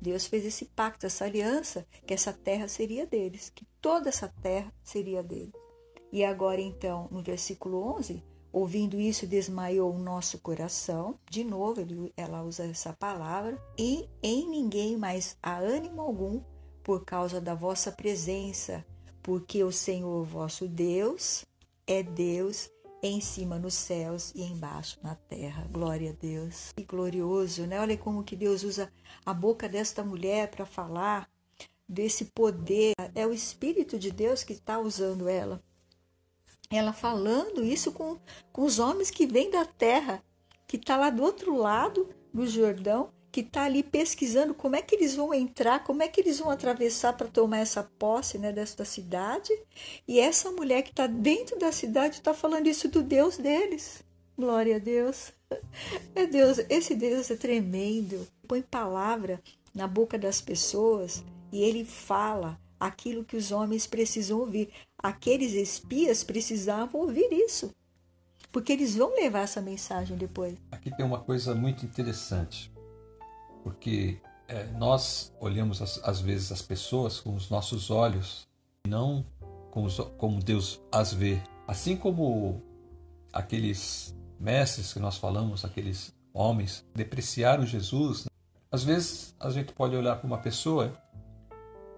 Deus 0.02 0.26
fez 0.26 0.46
esse 0.46 0.64
pacto, 0.64 1.06
essa 1.06 1.26
aliança, 1.26 1.86
que 2.08 2.14
essa 2.14 2.32
terra 2.32 2.70
seria 2.70 3.06
deles, 3.06 3.52
que 3.54 3.68
toda 3.82 4.08
essa 4.08 4.34
terra 4.42 4.74
seria 4.82 5.22
deles. 5.22 5.52
E 6.10 6.24
agora, 6.24 6.62
então, 6.62 7.10
no 7.12 7.22
versículo 7.22 7.98
11, 7.98 8.24
ouvindo 8.54 8.98
isso, 8.98 9.28
desmaiou 9.28 9.94
o 9.94 10.00
nosso 10.00 10.40
coração. 10.40 11.20
De 11.30 11.44
novo, 11.44 11.82
ele, 11.82 12.14
ela 12.16 12.44
usa 12.44 12.64
essa 12.64 12.94
palavra. 12.94 13.62
E 13.78 14.10
em 14.24 14.50
ninguém 14.50 14.96
mais 14.96 15.38
há 15.44 15.58
ânimo 15.58 16.02
algum 16.02 16.42
por 16.82 17.04
causa 17.04 17.40
da 17.42 17.54
vossa 17.54 17.92
presença, 17.92 18.86
porque 19.22 19.64
o 19.64 19.72
Senhor 19.72 20.24
vosso 20.24 20.68
Deus 20.68 21.46
é 21.88 22.02
Deus 22.04 22.70
em 23.04 23.20
cima 23.20 23.58
nos 23.58 23.74
céus 23.74 24.32
e 24.36 24.44
embaixo 24.44 25.00
na 25.02 25.16
terra. 25.16 25.68
Glória 25.72 26.12
a 26.12 26.14
Deus. 26.14 26.72
Que 26.76 26.84
glorioso, 26.84 27.66
né? 27.66 27.80
Olha 27.80 27.98
como 27.98 28.24
que 28.24 28.36
Deus 28.36 28.64
usa 28.64 28.92
a 29.26 29.34
boca 29.34 29.68
desta 29.68 30.04
mulher 30.04 30.50
para 30.52 30.66
falar 30.66 31.28
desse 31.88 32.26
poder. 32.26 32.94
É 33.16 33.26
o 33.26 33.34
Espírito 33.34 33.98
de 33.98 34.12
Deus 34.12 34.44
que 34.44 34.54
está 34.54 34.80
usando 34.80 35.28
ela 35.28 35.62
ela 36.78 36.94
falando 36.94 37.64
isso 37.64 37.92
com, 37.92 38.18
com 38.52 38.64
os 38.64 38.80
homens 38.80 39.12
que 39.12 39.28
vêm 39.28 39.52
da 39.52 39.66
terra, 39.66 40.24
que 40.66 40.78
está 40.78 40.96
lá 40.96 41.10
do 41.10 41.22
outro 41.22 41.56
lado 41.56 42.10
do 42.34 42.48
Jordão, 42.48 43.12
que 43.32 43.40
está 43.42 43.64
ali 43.64 43.82
pesquisando 43.82 44.54
como 44.54 44.76
é 44.76 44.82
que 44.82 44.94
eles 44.94 45.16
vão 45.16 45.34
entrar, 45.34 45.84
como 45.84 46.04
é 46.04 46.08
que 46.08 46.20
eles 46.20 46.40
vão 46.40 46.50
atravessar 46.50 47.14
para 47.14 47.28
tomar 47.28 47.60
essa 47.60 47.84
posse 47.98 48.38
né, 48.38 48.52
desta 48.52 48.84
cidade. 48.84 49.52
E 50.08 50.20
essa 50.20 50.52
mulher 50.52 50.82
que 50.82 50.90
está 50.90 51.08
dentro 51.08 51.58
da 51.58 51.72
cidade 51.72 52.16
está 52.16 52.34
falando 52.34 52.68
isso 52.68 52.90
do 52.90 53.02
Deus 53.02 53.38
deles. 53.38 54.04
Glória 54.38 54.76
a 54.76 54.80
Deus. 54.80 55.32
É 56.16 56.26
Deus, 56.26 56.60
esse 56.70 56.96
Deus 56.96 57.30
é 57.30 57.36
tremendo. 57.36 58.26
Põe 58.48 58.62
palavra 58.62 59.42
na 59.74 59.88
boca 59.88 60.18
das 60.18 60.42
pessoas 60.42 61.24
e 61.52 61.62
ele 61.62 61.84
fala 61.84 62.58
aquilo 62.80 63.24
que 63.24 63.36
os 63.38 63.52
homens 63.52 63.86
precisam 63.86 64.40
ouvir. 64.40 64.70
Aqueles 64.98 65.54
espias 65.54 66.24
precisavam 66.24 67.02
ouvir 67.02 67.30
isso, 67.32 67.72
porque 68.52 68.74
eles 68.74 68.96
vão 68.96 69.14
levar 69.14 69.42
essa 69.42 69.62
mensagem 69.62 70.18
depois. 70.18 70.56
Aqui 70.72 70.96
tem 70.96 71.06
uma 71.06 71.20
coisa 71.20 71.54
muito 71.54 71.86
interessante, 71.86 72.72
porque 73.64 74.22
é, 74.48 74.66
nós 74.74 75.34
olhamos 75.40 75.82
às 76.04 76.20
vezes 76.20 76.52
as 76.52 76.62
pessoas 76.62 77.20
com 77.20 77.36
os 77.36 77.50
nossos 77.50 77.90
olhos, 77.90 78.48
não 78.88 79.26
como, 79.72 79.90
como 80.18 80.44
Deus 80.44 80.82
as 80.92 81.14
vê. 81.14 81.42
Assim 81.68 81.96
como 81.96 82.62
aqueles 83.32 84.16
mestres 84.40 84.94
que 84.94 85.00
nós 85.00 85.18
falamos, 85.18 85.64
aqueles 85.64 86.14
homens, 86.34 86.86
depreciaram 86.94 87.66
Jesus, 87.66 88.26
às 88.72 88.84
vezes 88.84 89.36
a 89.40 89.50
gente 89.50 89.74
pode 89.74 89.96
olhar 89.96 90.16
para 90.18 90.28
uma 90.28 90.38
pessoa 90.38 90.94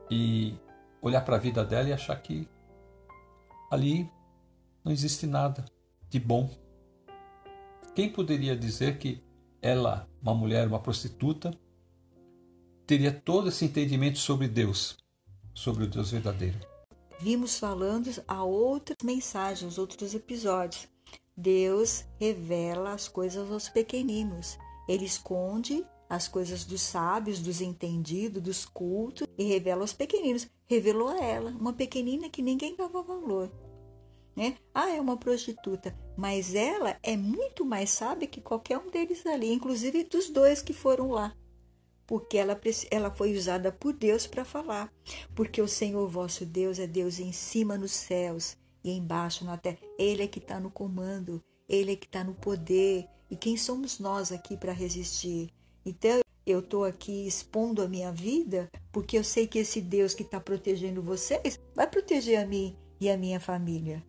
e 0.10 0.56
olhar 1.02 1.22
para 1.22 1.36
a 1.36 1.40
vida 1.40 1.64
dela 1.64 1.90
e 1.90 1.94
achar 1.94 2.16
que 2.22 2.48
ali 3.72 4.10
não 4.84 4.92
existe 4.92 5.26
nada 5.26 5.66
de 6.10 6.20
bom. 6.20 6.50
Quem 7.96 8.12
poderia 8.12 8.56
dizer 8.56 8.98
que 8.98 9.24
ela, 9.64 10.08
uma 10.22 10.36
mulher, 10.36 10.68
uma 10.68 10.80
prostituta, 10.80 11.58
teria 12.86 13.14
todo 13.14 13.48
esse 13.48 13.64
entendimento 13.64 14.20
sobre 14.20 14.48
Deus, 14.48 14.98
sobre 15.54 15.86
o 15.86 15.88
Deus 15.88 16.12
verdadeiro? 16.12 16.60
Vimos 17.20 17.58
falando 17.58 18.12
a 18.28 18.44
outras 18.44 18.98
mensagens, 19.02 19.78
outros 19.78 20.14
episódios. 20.14 20.88
Deus 21.36 22.04
revela 22.20 22.92
as 22.92 23.08
coisas 23.08 23.50
aos 23.50 23.70
pequeninos. 23.70 24.58
Ele 24.88 25.06
esconde 25.06 25.86
as 26.10 26.28
coisas 26.28 26.66
dos 26.66 26.82
sábios, 26.82 27.40
dos 27.40 27.62
entendidos, 27.62 28.44
dos 28.44 28.66
cultos 28.66 29.26
e 29.38 29.46
revela 29.46 29.82
aos 29.82 29.94
pequeninos. 29.94 30.46
Revelou 30.68 31.08
a 31.08 31.24
ela, 31.24 31.52
uma 31.52 31.72
pequenina 31.72 32.30
que 32.30 32.42
ninguém 32.42 32.76
dava 32.76 33.02
valor. 33.02 33.50
Né? 34.36 34.58
Ah, 34.74 34.90
é 34.90 35.00
uma 35.00 35.18
prostituta, 35.18 35.96
mas 36.18 36.56
ela 36.56 36.98
é 37.04 37.16
muito 37.16 37.64
mais 37.64 37.92
sábia 37.92 38.28
que 38.28 38.42
qualquer 38.42 38.80
um 38.80 38.90
deles 38.90 39.26
ali, 39.28 39.54
inclusive 39.54 40.04
dos 40.06 40.30
dois 40.30 40.62
que 40.62 40.74
foram 40.74 41.12
lá, 41.12 41.36
porque 42.08 42.38
ela, 42.38 42.60
ela 42.90 43.12
foi 43.12 43.36
usada 43.36 43.72
por 43.72 43.94
Deus 43.94 44.28
para 44.28 44.44
falar. 44.44 44.92
Porque 45.36 45.62
o 45.62 45.68
Senhor 45.68 46.08
vosso 46.10 46.46
Deus 46.46 46.80
é 46.80 46.88
Deus 46.88 47.20
em 47.20 47.32
cima 47.32 47.78
nos 47.78 47.92
céus 47.92 48.58
e 48.84 48.92
embaixo 48.92 49.46
na 49.46 49.58
terra. 49.58 49.78
Ele 49.98 50.24
é 50.24 50.28
que 50.28 50.40
está 50.40 50.60
no 50.60 50.70
comando, 50.70 51.42
ele 51.68 51.94
é 51.94 51.96
que 51.96 52.06
está 52.06 52.24
no 52.24 52.34
poder. 52.34 53.08
E 53.30 53.36
quem 53.36 53.56
somos 53.58 54.00
nós 54.00 54.32
aqui 54.32 54.58
para 54.58 54.74
resistir? 54.74 55.50
Então, 55.86 56.22
eu 56.46 56.60
estou 56.60 56.84
aqui 56.84 57.26
expondo 57.26 57.82
a 57.82 57.88
minha 57.88 58.12
vida 58.12 58.70
porque 58.92 59.18
eu 59.18 59.24
sei 59.24 59.48
que 59.48 59.60
esse 59.60 59.80
Deus 59.80 60.14
que 60.14 60.24
está 60.24 60.40
protegendo 60.40 61.02
vocês 61.02 61.60
vai 61.74 61.88
proteger 61.88 62.40
a 62.40 62.46
mim 62.46 62.76
e 63.00 63.10
a 63.10 63.18
minha 63.18 63.40
família. 63.40 64.04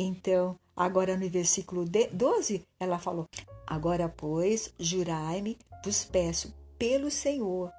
Então, 0.00 0.56
agora 0.76 1.16
no 1.16 1.28
versículo 1.28 1.84
12, 1.84 2.62
ela 2.78 3.00
falou: 3.00 3.26
Agora, 3.66 4.08
pois, 4.08 4.72
jurai-me, 4.78 5.58
vos 5.84 6.04
peço, 6.04 6.54
pelo 6.78 7.10
Senhor. 7.10 7.72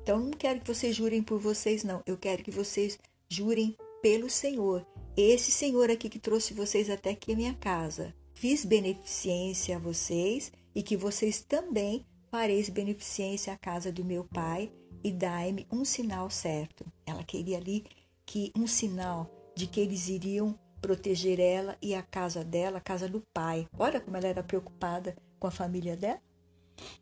Então, 0.00 0.18
não 0.18 0.30
quero 0.30 0.60
que 0.60 0.66
vocês 0.66 0.96
jurem 0.96 1.22
por 1.22 1.38
vocês, 1.38 1.84
não. 1.84 2.02
Eu 2.06 2.16
quero 2.16 2.42
que 2.42 2.50
vocês 2.50 2.98
jurem 3.28 3.76
pelo 4.00 4.30
Senhor. 4.30 4.86
Esse 5.14 5.52
Senhor 5.52 5.90
aqui 5.90 6.08
que 6.08 6.18
trouxe 6.18 6.54
vocês 6.54 6.88
até 6.88 7.10
aqui 7.10 7.32
a 7.32 7.36
minha 7.36 7.52
casa. 7.52 8.14
Fiz 8.32 8.64
beneficência 8.64 9.76
a 9.76 9.78
vocês 9.78 10.50
e 10.74 10.82
que 10.82 10.96
vocês 10.96 11.42
também 11.42 12.06
fareis 12.30 12.70
beneficência 12.70 13.52
à 13.52 13.56
casa 13.58 13.92
do 13.92 14.02
meu 14.02 14.24
pai 14.24 14.72
e 15.04 15.12
dai-me 15.12 15.66
um 15.70 15.84
sinal 15.84 16.30
certo. 16.30 16.86
Ela 17.04 17.22
queria 17.22 17.58
ali 17.58 17.84
que 18.24 18.50
um 18.56 18.66
sinal 18.66 19.30
de 19.54 19.66
que 19.66 19.80
eles 19.80 20.08
iriam 20.08 20.58
proteger 20.86 21.40
ela 21.40 21.76
e 21.82 21.96
a 21.96 22.02
casa 22.02 22.44
dela, 22.44 22.78
a 22.78 22.80
casa 22.80 23.08
do 23.08 23.20
pai. 23.34 23.66
Olha 23.76 24.00
como 24.00 24.16
ela 24.16 24.28
era 24.28 24.42
preocupada 24.44 25.16
com 25.36 25.48
a 25.48 25.50
família 25.50 25.96
dela. 25.96 26.20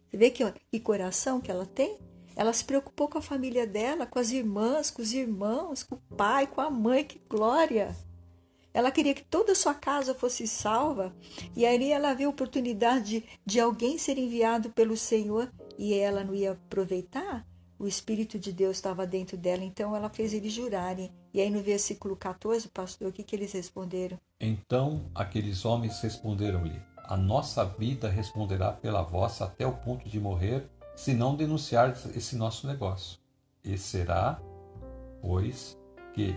Você 0.09 0.17
vê 0.17 0.31
que, 0.31 0.43
que 0.73 0.81
coração 0.81 1.39
que 1.39 1.51
ela 1.51 1.67
tem? 1.67 1.99
Ela 2.35 2.55
se 2.55 2.65
preocupou 2.65 3.11
com 3.11 3.19
a 3.19 3.23
família 3.23 3.67
dela, 3.67 4.07
com 4.07 4.19
as 4.19 4.31
irmãs, 4.31 4.91
com 4.91 5.03
os 5.03 5.13
irmãos, 5.13 5.83
com 5.83 5.97
o 5.97 6.17
pai, 6.17 6.47
com 6.47 6.63
a 6.63 6.71
mãe. 6.71 7.05
Que 7.05 7.21
glória! 7.29 7.95
Ela 8.73 8.91
queria 8.91 9.13
que 9.13 9.23
toda 9.23 9.53
a 9.53 9.55
sua 9.55 9.75
casa 9.75 10.15
fosse 10.15 10.49
salva. 10.49 11.15
E 11.55 11.67
aí 11.67 11.93
ela 11.93 12.15
viu 12.15 12.31
a 12.31 12.33
oportunidade 12.33 13.21
de, 13.21 13.25
de 13.45 13.61
alguém 13.61 13.99
ser 13.99 14.17
enviado 14.17 14.71
pelo 14.71 14.97
Senhor 14.97 15.53
e 15.77 15.93
ela 15.93 16.25
não 16.25 16.35
ia 16.35 16.53
aproveitar. 16.53 17.47
O 17.85 17.87
Espírito 17.87 18.39
de 18.39 18.51
Deus 18.51 18.79
estava 18.79 19.07
dentro 19.07 19.37
dela, 19.37 19.63
então 19.63 19.95
ela 19.95 20.09
fez 20.09 20.33
eles 20.33 20.55
jurarem. 20.55 21.13
E 21.35 21.39
aí 21.39 21.51
no 21.51 21.61
versículo 21.61 22.17
14, 22.17 22.69
pastor, 22.69 23.09
o 23.09 23.13
que, 23.13 23.23
que 23.23 23.37
eles 23.37 23.53
responderam? 23.53 24.19
Então 24.41 25.11
aqueles 25.15 25.67
homens 25.67 26.01
responderam-lhe: 26.01 26.81
A 27.05 27.15
nossa 27.15 27.63
vida 27.63 28.09
responderá 28.09 28.73
pela 28.73 29.03
vossa 29.03 29.45
até 29.45 29.67
o 29.67 29.77
ponto 29.77 30.09
de 30.09 30.19
morrer, 30.19 30.65
se 30.97 31.13
não 31.13 31.37
denunciardes 31.37 32.07
esse 32.17 32.37
nosso 32.37 32.67
negócio. 32.67 33.19
E 33.63 33.77
será, 33.77 34.41
pois, 35.21 35.77
que 36.15 36.35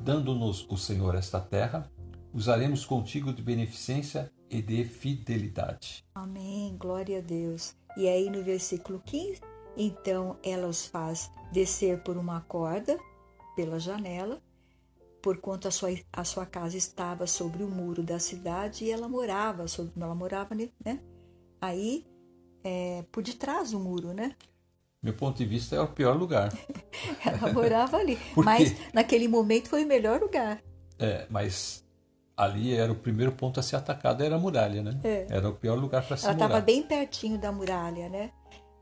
Dando-nos 0.00 0.64
o 0.70 0.76
Senhor 0.76 1.16
esta 1.16 1.40
terra, 1.40 1.90
usaremos 2.32 2.86
contigo 2.86 3.32
de 3.32 3.42
beneficência 3.42 4.30
e 4.48 4.62
de 4.62 4.84
fidelidade. 4.84 6.04
Amém, 6.14 6.76
glória 6.78 7.18
a 7.18 7.20
Deus. 7.20 7.74
E 7.96 8.06
aí 8.06 8.30
no 8.30 8.44
versículo 8.44 9.02
15, 9.04 9.40
então 9.78 10.36
ela 10.42 10.66
os 10.66 10.86
faz 10.86 11.30
descer 11.52 12.02
por 12.02 12.16
uma 12.16 12.40
corda 12.42 12.98
pela 13.54 13.78
janela, 13.78 14.42
porquanto 15.22 15.68
a 15.68 15.70
sua, 15.70 15.90
a 16.12 16.24
sua 16.24 16.44
casa 16.44 16.76
estava 16.76 17.26
sobre 17.26 17.62
o 17.62 17.68
muro 17.68 18.02
da 18.02 18.18
cidade 18.18 18.84
e 18.84 18.90
ela 18.90 19.08
morava, 19.08 19.66
sobre, 19.68 19.92
ela 19.96 20.14
morava 20.14 20.54
né? 20.54 20.68
aí 21.60 22.04
é, 22.62 23.04
por 23.10 23.22
detrás 23.22 23.70
do 23.70 23.80
muro, 23.80 24.12
né? 24.12 24.34
meu 25.02 25.14
ponto 25.14 25.38
de 25.38 25.44
vista, 25.44 25.76
é 25.76 25.80
o 25.80 25.86
pior 25.86 26.16
lugar. 26.16 26.52
Ela 27.24 27.52
morava 27.52 27.98
ali. 27.98 28.18
mas 28.36 28.74
naquele 28.92 29.28
momento 29.28 29.68
foi 29.68 29.84
o 29.84 29.86
melhor 29.86 30.20
lugar. 30.20 30.60
É, 30.98 31.24
mas 31.30 31.84
ali 32.36 32.74
era 32.74 32.90
o 32.90 32.96
primeiro 32.96 33.32
ponto 33.32 33.60
a 33.60 33.62
ser 33.62 33.76
atacado, 33.76 34.22
era 34.22 34.34
a 34.34 34.38
muralha, 34.38 34.82
né? 34.82 34.98
É. 35.04 35.26
Era 35.30 35.48
o 35.48 35.54
pior 35.54 35.78
lugar 35.78 36.04
para 36.04 36.16
se 36.16 36.24
ela 36.24 36.34
estava 36.34 36.60
bem 36.60 36.82
pertinho 36.82 37.38
da 37.38 37.52
muralha, 37.52 38.08
né? 38.08 38.32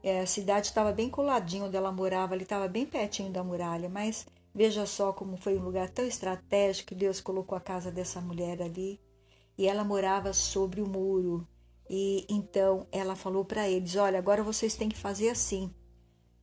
É, 0.06 0.20
a 0.20 0.26
cidade 0.26 0.68
estava 0.68 0.92
bem 0.92 1.10
coladinho 1.10 1.64
onde 1.64 1.76
ela 1.76 1.90
morava, 1.90 2.32
ali 2.32 2.44
estava 2.44 2.68
bem 2.68 2.86
pertinho 2.86 3.32
da 3.32 3.42
muralha, 3.42 3.88
mas 3.88 4.24
veja 4.54 4.86
só 4.86 5.12
como 5.12 5.36
foi 5.36 5.58
um 5.58 5.64
lugar 5.64 5.90
tão 5.90 6.06
estratégico 6.06 6.90
que 6.90 6.94
Deus 6.94 7.20
colocou 7.20 7.58
a 7.58 7.60
casa 7.60 7.90
dessa 7.90 8.20
mulher 8.20 8.62
ali. 8.62 9.00
E 9.58 9.66
ela 9.66 9.82
morava 9.82 10.32
sobre 10.32 10.80
o 10.80 10.86
muro. 10.86 11.44
E 11.90 12.24
então 12.28 12.86
ela 12.92 13.16
falou 13.16 13.44
para 13.44 13.68
eles: 13.68 13.96
Olha, 13.96 14.20
agora 14.20 14.44
vocês 14.44 14.76
têm 14.76 14.88
que 14.88 14.96
fazer 14.96 15.28
assim. 15.28 15.74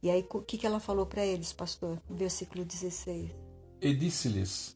E 0.01 0.10
aí, 0.10 0.27
o 0.29 0.41
que, 0.41 0.58
que 0.58 0.67
ela 0.67 0.82
falou 0.82 1.05
para 1.05 1.25
eles, 1.25 1.53
pastor? 1.53 2.01
Versículo 2.10 2.65
16. 2.65 3.32
E 3.79 3.93
disse-lhes: 3.93 4.75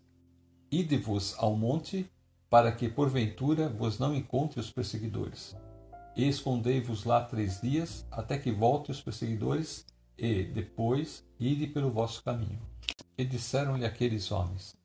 Ide-vos 0.71 1.35
ao 1.37 1.57
monte, 1.57 2.09
para 2.49 2.71
que 2.71 2.87
porventura 2.87 3.67
vos 3.67 3.99
não 3.99 4.15
encontre 4.15 4.61
os 4.61 4.71
perseguidores. 4.71 5.57
E 6.17 6.27
escondei-vos 6.27 7.03
lá 7.03 7.23
três 7.23 7.61
dias, 7.61 8.03
até 8.09 8.39
que 8.39 8.51
voltem 8.51 8.91
os 8.91 8.99
perseguidores, 8.99 9.85
e, 10.17 10.45
depois, 10.45 11.23
ide 11.39 11.67
pelo 11.67 11.91
vosso 11.91 12.23
caminho. 12.23 12.59
E 13.15 13.23
disseram-lhe 13.23 13.85
aqueles 13.85 14.31
homens: 14.31 14.75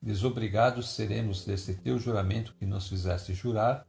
Desobrigados 0.00 0.88
seremos 0.88 1.44
deste 1.44 1.74
teu 1.74 1.98
juramento 1.98 2.54
que 2.58 2.64
nos 2.64 2.88
fizeste 2.88 3.34
jurar, 3.34 3.86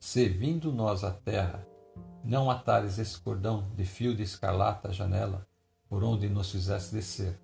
se 0.00 0.26
vindo 0.26 0.72
nós 0.72 1.04
à 1.04 1.10
terra, 1.10 1.66
não 2.24 2.50
atares 2.50 2.98
esse 2.98 3.20
cordão 3.20 3.70
de 3.76 3.84
fio 3.84 4.14
de 4.14 4.22
escarlata 4.22 4.88
à 4.88 4.92
janela, 4.92 5.46
por 5.86 6.02
onde 6.02 6.30
nos 6.30 6.50
fizeste 6.50 6.94
descer. 6.94 7.38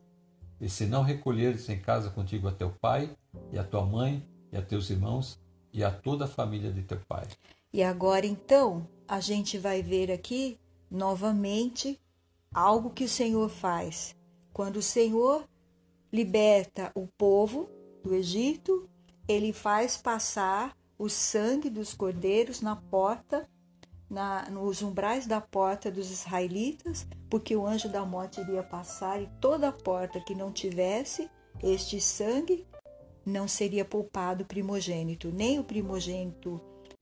E 0.59 0.67
se 0.67 0.87
não 0.87 1.03
recolheres 1.03 1.69
em 1.69 1.79
casa 1.79 2.09
contigo 2.09 2.49
a 2.49 2.53
teu 2.53 2.71
pai, 2.71 3.15
e 3.53 3.59
a 3.59 3.65
tua 3.65 3.85
mãe, 3.85 4.27
e 4.51 4.57
a 4.57 4.63
teus 4.63 4.89
irmãos, 4.89 5.39
e 5.75 5.85
a 5.85 5.91
toda 5.91 6.25
a 6.25 6.29
família 6.29 6.73
de 6.73 6.83
teu 6.83 7.01
pai. 7.07 7.27
E 7.75 7.83
agora 7.83 8.25
então, 8.25 8.87
a 9.09 9.19
gente 9.19 9.59
vai 9.59 9.83
ver 9.83 10.13
aqui 10.13 10.61
novamente 10.89 12.01
algo 12.55 12.91
que 12.91 13.03
o 13.03 13.09
Senhor 13.09 13.51
faz. 13.51 14.15
Quando 14.53 14.77
o 14.77 14.83
Senhor 14.83 15.45
liberta 16.13 16.93
o 16.95 17.09
povo 17.19 17.69
do 18.01 18.15
Egito, 18.15 18.89
ele 19.27 19.53
faz 19.53 19.97
passar 19.97 20.77
o 20.97 21.09
sangue 21.09 21.69
dos 21.69 21.93
cordeiros 21.93 22.61
na 22.61 22.77
porta 22.77 23.45
na, 24.09 24.49
nos 24.51 24.81
umbrais 24.81 25.27
da 25.27 25.41
porta 25.41 25.91
dos 25.91 26.13
israelitas, 26.13 27.05
porque 27.29 27.57
o 27.57 27.67
anjo 27.67 27.89
da 27.89 28.07
morte 28.07 28.41
iria 28.41 28.63
passar 28.63 29.21
e 29.21 29.29
toda 29.41 29.73
porta 29.73 30.21
que 30.21 30.33
não 30.33 30.53
tivesse 30.53 31.29
este 31.61 32.01
sangue 32.01 32.69
não 33.27 33.49
seria 33.49 33.85
poupado 33.85 34.45
o 34.45 34.47
primogênito, 34.47 35.33
nem 35.33 35.59
o 35.59 35.65
primogênito 35.65 36.61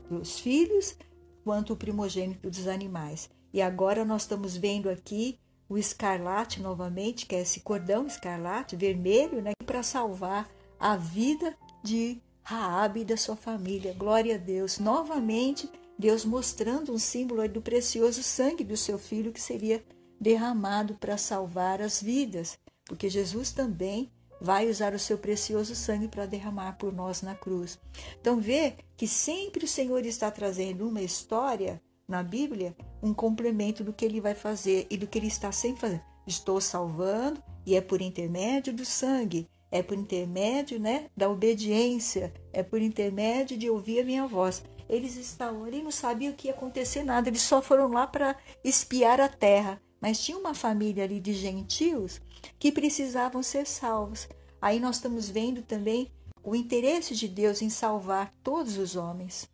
dos 0.08 0.38
filhos, 0.38 0.96
quanto 1.44 1.72
o 1.72 1.76
primogênito 1.76 2.48
dos 2.48 2.66
animais. 2.66 3.28
E 3.52 3.60
agora 3.60 4.04
nós 4.04 4.22
estamos 4.22 4.56
vendo 4.56 4.88
aqui 4.88 5.38
o 5.68 5.78
escarlate 5.78 6.60
novamente, 6.60 7.26
que 7.26 7.34
é 7.34 7.40
esse 7.40 7.60
cordão 7.60 8.06
escarlate 8.06 8.76
vermelho, 8.76 9.40
né, 9.40 9.52
para 9.64 9.82
salvar 9.82 10.48
a 10.78 10.96
vida 10.96 11.56
de 11.82 12.20
Raabe 12.42 13.00
e 13.00 13.04
da 13.04 13.16
sua 13.16 13.36
família. 13.36 13.94
Glória 13.94 14.34
a 14.34 14.38
Deus. 14.38 14.78
Novamente 14.78 15.70
Deus 15.98 16.24
mostrando 16.24 16.92
um 16.92 16.98
símbolo 16.98 17.48
do 17.48 17.62
precioso 17.62 18.22
sangue 18.22 18.64
do 18.64 18.76
seu 18.76 18.98
filho 18.98 19.32
que 19.32 19.40
seria 19.40 19.84
derramado 20.20 20.94
para 20.94 21.16
salvar 21.16 21.80
as 21.80 22.02
vidas, 22.02 22.58
porque 22.84 23.08
Jesus 23.08 23.52
também 23.52 24.10
vai 24.42 24.68
usar 24.68 24.92
o 24.92 24.98
seu 24.98 25.16
precioso 25.16 25.76
sangue 25.76 26.09
para 26.09 26.26
derramar 26.26 26.72
por 26.72 26.92
nós 26.92 27.22
na 27.22 27.33
cruz. 27.33 27.78
Então 28.20 28.40
vê 28.40 28.74
que 28.96 29.07
sempre 29.07 29.64
o 29.64 29.68
Senhor 29.68 30.05
está 30.05 30.33
trazendo 30.33 30.88
uma 30.88 31.00
história 31.00 31.81
na 32.09 32.24
Bíblia, 32.24 32.76
um 33.00 33.14
complemento 33.14 33.85
do 33.85 33.92
que 33.92 34.05
ele 34.05 34.20
vai 34.20 34.35
fazer 34.35 34.88
e 34.90 34.96
do 34.96 35.07
que 35.07 35.16
ele 35.16 35.28
está 35.28 35.52
sempre 35.52 35.83
fazendo. 35.83 36.02
Estou 36.26 36.61
salvando 36.61 37.40
e 37.64 37.76
é 37.76 37.81
por 37.81 38.02
intermédio 38.02 38.72
do 38.72 38.85
sangue, 38.85 39.48
é 39.70 39.81
por 39.81 39.96
intermédio, 39.96 40.81
né, 40.81 41.07
da 41.16 41.31
obediência, 41.31 42.35
é 42.52 42.64
por 42.64 42.83
intermédio 42.83 43.57
de 43.57 43.70
ouvir 43.70 44.00
a 44.00 44.05
minha 44.05 44.26
voz. 44.26 44.64
Eles 44.88 45.16
estavam 45.16 45.64
ali, 45.64 45.85
não 45.85 45.92
sabiam 45.92 46.33
que 46.33 46.48
ia 46.48 46.52
acontecer 46.52 47.05
nada, 47.05 47.28
eles 47.28 47.42
só 47.42 47.62
foram 47.62 47.92
lá 47.92 48.09
para 48.09 48.37
espiar 48.64 49.20
a 49.20 49.28
terra. 49.28 49.81
Mas 50.00 50.20
tinha 50.20 50.37
uma 50.37 50.52
família 50.52 51.05
ali 51.05 51.20
de 51.20 51.33
gentios 51.33 52.20
que 52.59 52.72
precisavam 52.72 53.42
ser 53.42 53.66
salvos. 53.66 54.28
Aí 54.61 54.78
nós 54.78 54.96
estamos 54.96 55.28
vendo 55.28 55.62
também 55.62 56.11
o 56.42 56.55
interesse 56.55 57.14
de 57.14 57.28
Deus 57.28 57.62
em 57.62 57.70
salvar 57.70 58.33
todos 58.42 58.76
os 58.78 58.96
homens. 58.96 59.48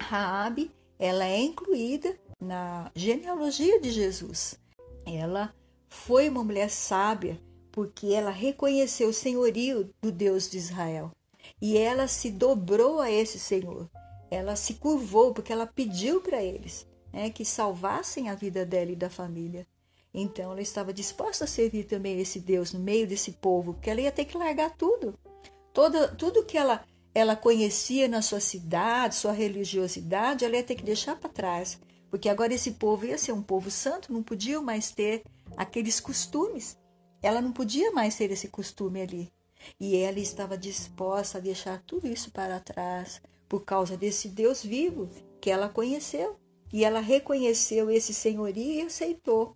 Raabe, 0.00 0.70
ela 0.98 1.24
é 1.24 1.40
incluída 1.40 2.18
na 2.40 2.90
genealogia 2.94 3.80
de 3.80 3.90
Jesus. 3.90 4.58
Ela 5.06 5.54
foi 5.88 6.28
uma 6.28 6.44
mulher 6.44 6.70
sábia 6.70 7.40
porque 7.70 8.08
ela 8.08 8.30
reconheceu 8.30 9.08
o 9.08 9.12
senhorio 9.12 9.90
do 10.00 10.12
Deus 10.12 10.48
de 10.48 10.58
Israel 10.58 11.10
e 11.60 11.76
ela 11.76 12.06
se 12.06 12.30
dobrou 12.30 13.00
a 13.00 13.10
esse 13.10 13.38
Senhor 13.38 13.88
ela 14.34 14.56
se 14.56 14.74
curvou 14.74 15.32
porque 15.32 15.52
ela 15.52 15.66
pediu 15.66 16.20
para 16.20 16.42
eles 16.42 16.86
né, 17.12 17.30
que 17.30 17.44
salvassem 17.44 18.28
a 18.28 18.34
vida 18.34 18.66
dela 18.66 18.90
e 18.90 18.96
da 18.96 19.08
família. 19.08 19.66
Então 20.14 20.52
ela 20.52 20.62
estava 20.62 20.92
disposta 20.92 21.44
a 21.44 21.48
servir 21.48 21.84
também 21.84 22.20
esse 22.20 22.38
Deus 22.38 22.72
no 22.72 22.78
meio 22.78 23.04
desse 23.04 23.32
povo, 23.32 23.74
porque 23.74 23.90
ela 23.90 24.00
ia 24.00 24.12
ter 24.12 24.24
que 24.24 24.38
largar 24.38 24.70
tudo. 24.76 25.18
Toda, 25.72 26.06
tudo 26.08 26.44
que 26.44 26.56
ela, 26.56 26.84
ela 27.12 27.34
conhecia 27.34 28.06
na 28.06 28.22
sua 28.22 28.38
cidade, 28.38 29.16
sua 29.16 29.32
religiosidade, 29.32 30.44
ela 30.44 30.54
ia 30.54 30.62
ter 30.62 30.76
que 30.76 30.84
deixar 30.84 31.16
para 31.16 31.28
trás. 31.28 31.80
Porque 32.08 32.28
agora 32.28 32.54
esse 32.54 32.72
povo 32.72 33.04
ia 33.04 33.18
ser 33.18 33.32
um 33.32 33.42
povo 33.42 33.72
santo, 33.72 34.12
não 34.12 34.22
podia 34.22 34.60
mais 34.60 34.92
ter 34.92 35.24
aqueles 35.56 35.98
costumes. 35.98 36.78
Ela 37.20 37.40
não 37.40 37.50
podia 37.50 37.90
mais 37.90 38.14
ter 38.14 38.30
esse 38.30 38.46
costume 38.46 39.02
ali. 39.02 39.32
E 39.80 39.96
ela 39.96 40.20
estava 40.20 40.56
disposta 40.56 41.38
a 41.38 41.40
deixar 41.40 41.82
tudo 41.84 42.06
isso 42.06 42.30
para 42.30 42.60
trás, 42.60 43.20
por 43.48 43.64
causa 43.64 43.96
desse 43.96 44.28
Deus 44.28 44.62
vivo 44.62 45.10
que 45.40 45.50
ela 45.50 45.68
conheceu. 45.68 46.38
E 46.74 46.84
ela 46.84 46.98
reconheceu 46.98 47.88
esse 47.88 48.12
senhorio 48.12 48.60
e 48.60 48.82
aceitou. 48.82 49.54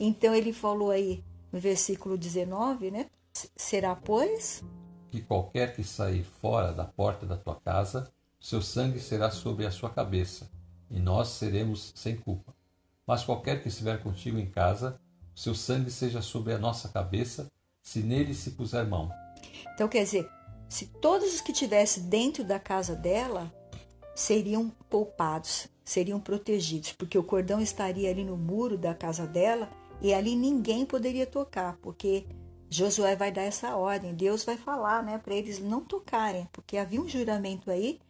Então 0.00 0.34
ele 0.34 0.50
falou 0.50 0.90
aí 0.90 1.22
no 1.52 1.60
versículo 1.60 2.16
19, 2.16 2.90
né? 2.90 3.10
Será, 3.54 3.94
pois, 3.94 4.64
que 5.10 5.20
qualquer 5.20 5.76
que 5.76 5.84
sair 5.84 6.24
fora 6.24 6.72
da 6.72 6.86
porta 6.86 7.26
da 7.26 7.36
tua 7.36 7.56
casa, 7.56 8.10
seu 8.40 8.62
sangue 8.62 8.98
será 8.98 9.30
sobre 9.30 9.66
a 9.66 9.70
sua 9.70 9.90
cabeça, 9.90 10.50
e 10.90 10.98
nós 10.98 11.28
seremos 11.28 11.92
sem 11.94 12.16
culpa. 12.16 12.54
Mas 13.06 13.22
qualquer 13.24 13.62
que 13.62 13.68
estiver 13.68 14.02
contigo 14.02 14.38
em 14.38 14.46
casa, 14.46 14.98
seu 15.34 15.54
sangue 15.54 15.90
seja 15.90 16.22
sobre 16.22 16.54
a 16.54 16.58
nossa 16.58 16.88
cabeça, 16.88 17.52
se 17.82 18.00
nele 18.00 18.32
se 18.32 18.52
puser 18.52 18.86
mão. 18.86 19.12
Então, 19.74 19.86
quer 19.86 20.04
dizer, 20.04 20.26
se 20.66 20.86
todos 20.86 21.34
os 21.34 21.42
que 21.42 21.52
estivessem 21.52 22.04
dentro 22.04 22.42
da 22.42 22.58
casa 22.58 22.96
dela 22.96 23.52
seriam 24.18 24.68
poupados, 24.90 25.68
seriam 25.84 26.18
protegidos, 26.18 26.92
porque 26.92 27.16
o 27.16 27.22
cordão 27.22 27.60
estaria 27.60 28.10
ali 28.10 28.24
no 28.24 28.36
muro 28.36 28.76
da 28.76 28.92
casa 28.92 29.24
dela 29.24 29.70
E 30.02 30.12
ali 30.12 30.34
ninguém 30.34 30.84
poderia 30.84 31.24
tocar, 31.24 31.76
porque 31.80 32.26
Josué 32.68 33.14
vai 33.14 33.30
dar 33.30 33.42
essa 33.42 33.76
ordem, 33.76 34.14
Deus 34.14 34.44
vai 34.44 34.56
falar, 34.56 35.04
né, 35.04 35.18
para 35.18 35.34
eles 35.34 35.60
não 35.60 35.84
tocarem, 35.84 36.48
porque 36.52 36.76
havia 36.76 37.00
um 37.00 37.08
juramento 37.08 37.70
aí 37.70 38.00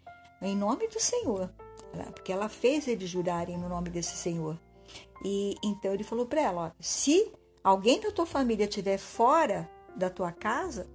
em 0.41 0.57
nome 0.57 0.89
do 0.89 0.99
Senhor, 0.99 1.51
né, 1.95 2.07
porque 2.15 2.33
ela 2.33 2.49
fez 2.49 2.89
eles 2.89 3.09
jurarem 3.09 3.59
no 3.59 3.69
nome 3.69 3.91
desse 3.91 4.17
Senhor. 4.17 4.59
E 5.23 5.57
então 5.63 5.93
ele 5.93 6.05
falou 6.05 6.25
para 6.25 6.41
ela, 6.41 6.67
ó, 6.69 6.71
se 6.81 7.31
alguém 7.63 8.01
da 8.01 8.11
tua 8.11 8.27
família 8.27 8.65
estiver 8.65 8.99
fora 8.99 9.71
da 9.95 10.09
tua 10.09 10.33
casa, 10.33 10.87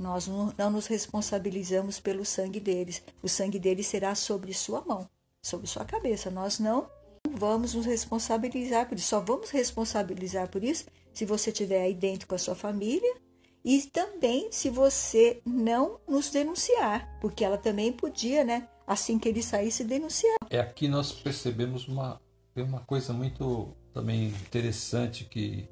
nós 0.00 0.26
não, 0.26 0.70
nos 0.70 0.86
responsabilizamos 0.86 2.00
pelo 2.00 2.24
sangue 2.24 2.58
deles. 2.58 3.02
O 3.22 3.28
sangue 3.28 3.58
deles 3.58 3.86
será 3.86 4.14
sobre 4.14 4.54
sua 4.54 4.80
mão, 4.80 5.06
sobre 5.42 5.66
sua 5.66 5.84
cabeça. 5.84 6.30
Nós 6.30 6.58
não 6.58 6.88
vamos 7.30 7.74
nos 7.74 7.84
responsabilizar 7.84 8.88
por 8.88 8.96
isso. 8.96 9.08
Só 9.08 9.20
vamos 9.20 9.50
responsabilizar 9.50 10.48
por 10.48 10.64
isso 10.64 10.86
se 11.12 11.26
você 11.26 11.50
estiver 11.50 11.82
aí 11.82 11.94
dentro 11.94 12.26
com 12.26 12.34
a 12.34 12.38
sua 12.38 12.54
família 12.54 13.14
e 13.62 13.82
também 13.82 14.50
se 14.50 14.70
você 14.70 15.42
não 15.44 16.00
nos 16.08 16.30
denunciar, 16.30 17.18
porque 17.20 17.44
ela 17.44 17.58
também 17.58 17.92
podia, 17.92 18.42
né, 18.42 18.66
assim 18.86 19.18
que 19.18 19.28
ele 19.28 19.42
saísse, 19.42 19.84
denunciar. 19.84 20.38
É 20.48 20.60
aqui 20.60 20.88
nós 20.88 21.12
percebemos 21.12 21.86
uma, 21.86 22.18
uma 22.56 22.80
coisa 22.80 23.12
muito 23.12 23.76
também 23.92 24.28
interessante 24.28 25.24
que 25.26 25.68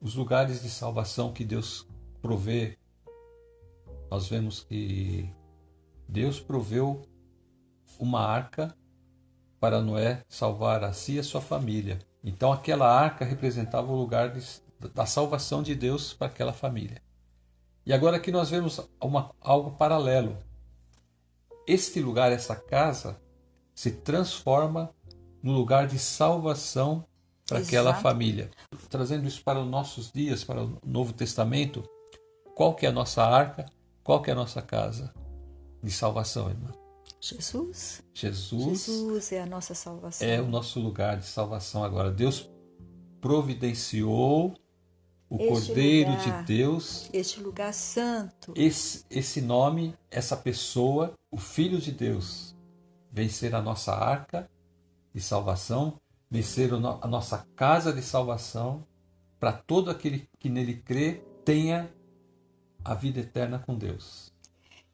os 0.00 0.14
lugares 0.14 0.62
de 0.62 0.70
salvação 0.70 1.32
que 1.32 1.44
Deus 1.44 1.84
provê 2.22 2.78
nós 4.10 4.28
vemos 4.28 4.64
que 4.64 5.32
Deus 6.08 6.40
proveu 6.40 7.02
uma 7.98 8.20
arca 8.20 8.74
para 9.60 9.80
Noé 9.80 10.24
salvar 10.28 10.82
a 10.82 10.92
si 10.92 11.12
e 11.14 11.18
a 11.20 11.22
sua 11.22 11.40
família. 11.40 11.98
Então 12.24 12.52
aquela 12.52 12.90
arca 12.90 13.24
representava 13.24 13.92
o 13.92 13.96
lugar 13.96 14.30
de, 14.30 14.42
da 14.92 15.06
salvação 15.06 15.62
de 15.62 15.74
Deus 15.74 16.12
para 16.12 16.26
aquela 16.26 16.52
família. 16.52 17.00
E 17.86 17.92
agora 17.92 18.16
aqui 18.16 18.32
nós 18.32 18.50
vemos 18.50 18.80
uma, 19.00 19.30
algo 19.40 19.72
paralelo. 19.72 20.36
Este 21.66 22.00
lugar, 22.00 22.32
essa 22.32 22.56
casa, 22.56 23.20
se 23.74 23.92
transforma 23.92 24.90
no 25.42 25.52
lugar 25.52 25.86
de 25.86 25.98
salvação 25.98 27.04
para 27.46 27.58
Exato. 27.58 27.68
aquela 27.68 27.94
família. 27.94 28.50
Trazendo 28.88 29.26
isso 29.26 29.42
para 29.42 29.60
os 29.60 29.68
nossos 29.68 30.10
dias, 30.10 30.42
para 30.42 30.64
o 30.64 30.78
Novo 30.84 31.12
Testamento, 31.12 31.82
qual 32.54 32.74
que 32.74 32.86
é 32.86 32.88
a 32.88 32.92
nossa 32.92 33.22
arca? 33.22 33.66
Qual 34.02 34.22
que 34.22 34.30
é 34.30 34.32
a 34.32 34.36
nossa 34.36 34.62
casa 34.62 35.12
de 35.82 35.90
salvação, 35.90 36.48
irmã? 36.48 36.72
Jesus. 37.20 38.02
Jesus. 38.14 38.62
Jesus 38.62 39.32
é 39.32 39.42
a 39.42 39.46
nossa 39.46 39.74
salvação. 39.74 40.26
É 40.26 40.40
o 40.40 40.46
nosso 40.46 40.80
lugar 40.80 41.18
de 41.18 41.26
salvação 41.26 41.84
agora. 41.84 42.10
Deus 42.10 42.50
providenciou 43.20 44.54
o 45.28 45.36
este 45.36 45.48
Cordeiro 45.48 46.10
lugar, 46.10 46.40
de 46.40 46.46
Deus. 46.46 47.10
Este 47.12 47.40
lugar 47.40 47.74
santo. 47.74 48.52
Esse, 48.56 49.04
esse 49.10 49.40
nome, 49.40 49.94
essa 50.10 50.36
pessoa, 50.36 51.12
o 51.30 51.36
Filho 51.36 51.78
de 51.78 51.92
Deus, 51.92 52.56
vencer 53.12 53.54
a 53.54 53.60
nossa 53.60 53.92
arca 53.92 54.50
de 55.14 55.20
salvação, 55.20 56.00
vencer 56.30 56.72
a 56.72 57.06
nossa 57.06 57.46
casa 57.54 57.92
de 57.92 58.02
salvação, 58.02 58.86
para 59.38 59.52
todo 59.52 59.90
aquele 59.90 60.28
que 60.38 60.48
nele 60.48 60.74
crê 60.74 61.22
tenha 61.44 61.92
a 62.84 62.94
vida 62.94 63.20
eterna 63.20 63.58
com 63.58 63.76
Deus. 63.76 64.32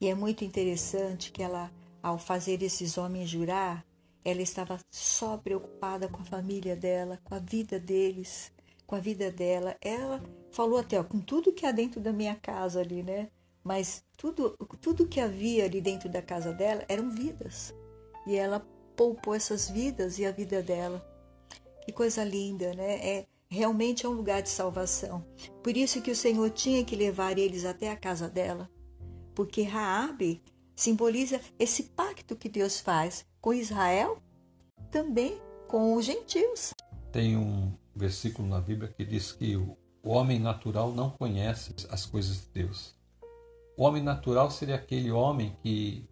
E 0.01 0.09
é 0.09 0.14
muito 0.14 0.44
interessante 0.44 1.33
que 1.33 1.42
ela, 1.42 1.70
ao 2.03 2.18
fazer 2.18 2.62
esses 2.62 2.99
homens 2.99 3.31
jurar, 3.31 3.85
ela 4.25 4.42
estava 4.42 4.79
só 4.90 5.37
preocupada 5.37 6.09
com 6.09 6.20
a 6.20 6.25
família 6.25 6.77
dela, 6.77 7.18
com 7.25 7.35
a 7.35 7.38
vida 7.38 7.79
deles, 7.79 8.53
com 8.87 8.96
a 8.96 9.01
vida 9.01 9.31
dela. 9.31 9.77
Ela 9.81 10.22
falou 10.51 10.79
até, 10.79 10.99
ó, 10.99 11.05
com 11.05 11.20
tudo 11.20 11.53
que 11.53 11.64
há 11.64 11.72
dentro 11.72 12.01
da 12.01 12.12
minha 12.12 12.35
casa 12.35 12.81
ali, 12.81 13.03
né? 13.03 13.29
Mas 13.62 14.05
tudo, 14.16 14.51
tudo 14.81 15.07
que 15.07 15.20
havia 15.20 15.64
ali 15.64 15.81
dentro 15.81 16.09
da 16.09 16.20
casa 16.20 16.53
dela 16.53 16.85
eram 16.88 17.11
vidas. 17.11 17.75
E 18.27 18.37
ela 18.37 18.66
poupou 18.96 19.35
essas 19.35 19.68
vidas 19.70 20.18
e 20.18 20.27
a 20.27 20.33
vida 20.33 20.62
dela. 20.62 21.05
Que 21.85 21.92
coisa 21.92 22.25
linda, 22.25 22.75
né? 22.75 22.94
É, 22.96 23.27
realmente 23.48 24.04
é 24.04 24.09
um 24.09 24.12
lugar 24.12 24.42
de 24.42 24.48
salvação. 24.48 25.24
Por 25.62 25.76
isso 25.76 26.02
que 26.02 26.11
o 26.11 26.16
Senhor 26.16 26.50
tinha 26.50 26.85
que 26.85 26.96
levar 26.96 27.38
eles 27.38 27.64
até 27.64 27.90
a 27.90 27.96
casa 27.96 28.28
dela, 28.28 28.70
porque 29.35 29.62
Raabe 29.62 30.42
simboliza 30.74 31.40
esse 31.59 31.85
pacto 31.85 32.37
que 32.37 32.48
Deus 32.48 32.80
faz 32.80 33.24
com 33.40 33.54
Israel, 33.54 34.22
também 34.90 35.40
com 35.68 35.94
os 35.94 36.04
gentios. 36.04 36.72
Tem 37.11 37.37
um 37.37 37.72
versículo 37.94 38.48
na 38.48 38.61
Bíblia 38.61 38.92
que 38.94 39.04
diz 39.04 39.32
que 39.32 39.56
o 39.56 39.76
homem 40.04 40.38
natural 40.38 40.92
não 40.92 41.11
conhece 41.11 41.74
as 41.90 42.04
coisas 42.04 42.37
de 42.37 42.62
Deus. 42.62 42.94
O 43.76 43.85
homem 43.85 44.02
natural 44.02 44.50
seria 44.50 44.76
aquele 44.76 45.11
homem 45.11 45.56
que 45.62 46.09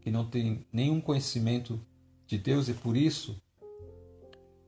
que 0.00 0.10
não 0.10 0.28
tem 0.28 0.66
nenhum 0.72 1.00
conhecimento 1.00 1.80
de 2.26 2.36
Deus 2.36 2.68
e 2.68 2.74
por 2.74 2.96
isso 2.96 3.40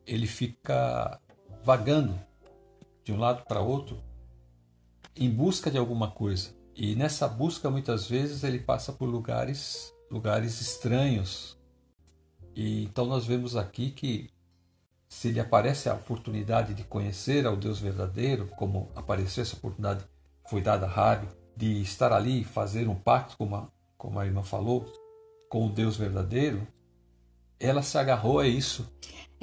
ele 0.06 0.28
fica 0.28 1.20
vagando 1.64 2.18
de 3.02 3.12
um 3.12 3.18
lado 3.18 3.44
para 3.44 3.60
outro 3.60 3.98
em 5.16 5.30
busca 5.30 5.70
de 5.70 5.78
alguma 5.78 6.10
coisa. 6.10 6.50
E 6.76 6.94
nessa 6.94 7.26
busca 7.26 7.70
muitas 7.70 8.06
vezes 8.06 8.44
ele 8.44 8.58
passa 8.58 8.92
por 8.92 9.06
lugares 9.06 9.92
lugares 10.10 10.60
estranhos. 10.60 11.58
E 12.54 12.84
então 12.84 13.06
nós 13.06 13.26
vemos 13.26 13.56
aqui 13.56 13.90
que 13.90 14.30
se 15.08 15.30
lhe 15.30 15.40
aparece 15.40 15.88
a 15.88 15.94
oportunidade 15.94 16.74
de 16.74 16.84
conhecer 16.84 17.46
ao 17.46 17.56
Deus 17.56 17.78
verdadeiro, 17.78 18.46
como 18.56 18.90
apareceu 18.94 19.42
essa 19.42 19.56
oportunidade 19.56 20.04
foi 20.46 20.60
dada 20.60 20.86
a 20.86 20.88
Rabi, 20.88 21.28
de 21.56 21.80
estar 21.80 22.12
ali 22.12 22.42
e 22.42 22.44
fazer 22.44 22.88
um 22.88 22.94
pacto, 22.94 23.36
como 23.36 23.56
a, 23.56 23.68
como 23.96 24.18
a 24.18 24.26
irmã 24.26 24.42
falou, 24.42 24.84
com 25.48 25.66
o 25.66 25.70
Deus 25.70 25.96
verdadeiro, 25.96 26.66
ela 27.58 27.82
se 27.82 27.96
agarrou 27.96 28.40
a 28.40 28.46
isso. 28.46 28.88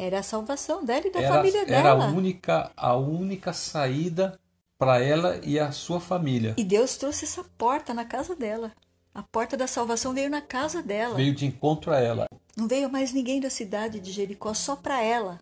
Era 0.02 0.22
a 0.22 0.24
salvação 0.24 0.84
dela 0.84 1.06
e 1.06 1.12
da 1.12 1.22
era, 1.22 1.36
família 1.36 1.64
dela. 1.64 1.90
Era 1.90 1.92
a 1.92 2.08
única, 2.08 2.72
a 2.76 2.96
única 2.96 3.54
saída 3.54 4.40
para 4.76 5.00
ela 5.00 5.40
e 5.44 5.60
a 5.60 5.72
sua 5.72 6.00
família. 6.00 6.56
E 6.58 6.64
Deus 6.64 6.98
trouxe 6.98 7.26
essa 7.26 7.44
porta 7.56 7.94
na 7.94 8.04
casa 8.04 8.36
dela. 8.36 8.72
A 9.14 9.22
porta 9.22 9.56
da 9.56 9.68
salvação 9.68 10.12
veio 10.12 10.28
na 10.28 10.42
casa 10.42 10.82
dela. 10.82 11.14
Veio 11.14 11.36
de 11.36 11.46
encontro 11.46 11.94
a 11.94 12.00
ela. 12.00 12.26
Não 12.58 12.68
veio 12.68 12.92
mais 12.92 13.14
ninguém 13.14 13.40
da 13.40 13.52
cidade 13.52 14.00
de 14.00 14.12
Jericó, 14.12 14.56
só 14.56 14.76
para 14.76 15.04
ela. 15.04 15.40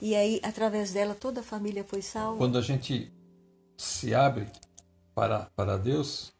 E 0.00 0.16
aí, 0.16 0.40
através 0.42 0.94
dela, 0.94 1.14
toda 1.14 1.40
a 1.40 1.44
família 1.44 1.84
foi 1.84 2.00
salva. 2.00 2.38
Quando 2.38 2.56
a 2.56 2.62
gente 2.62 3.12
se 3.76 4.14
abre 4.14 4.46
para, 5.14 5.50
para 5.54 5.76
Deus, 5.76 6.32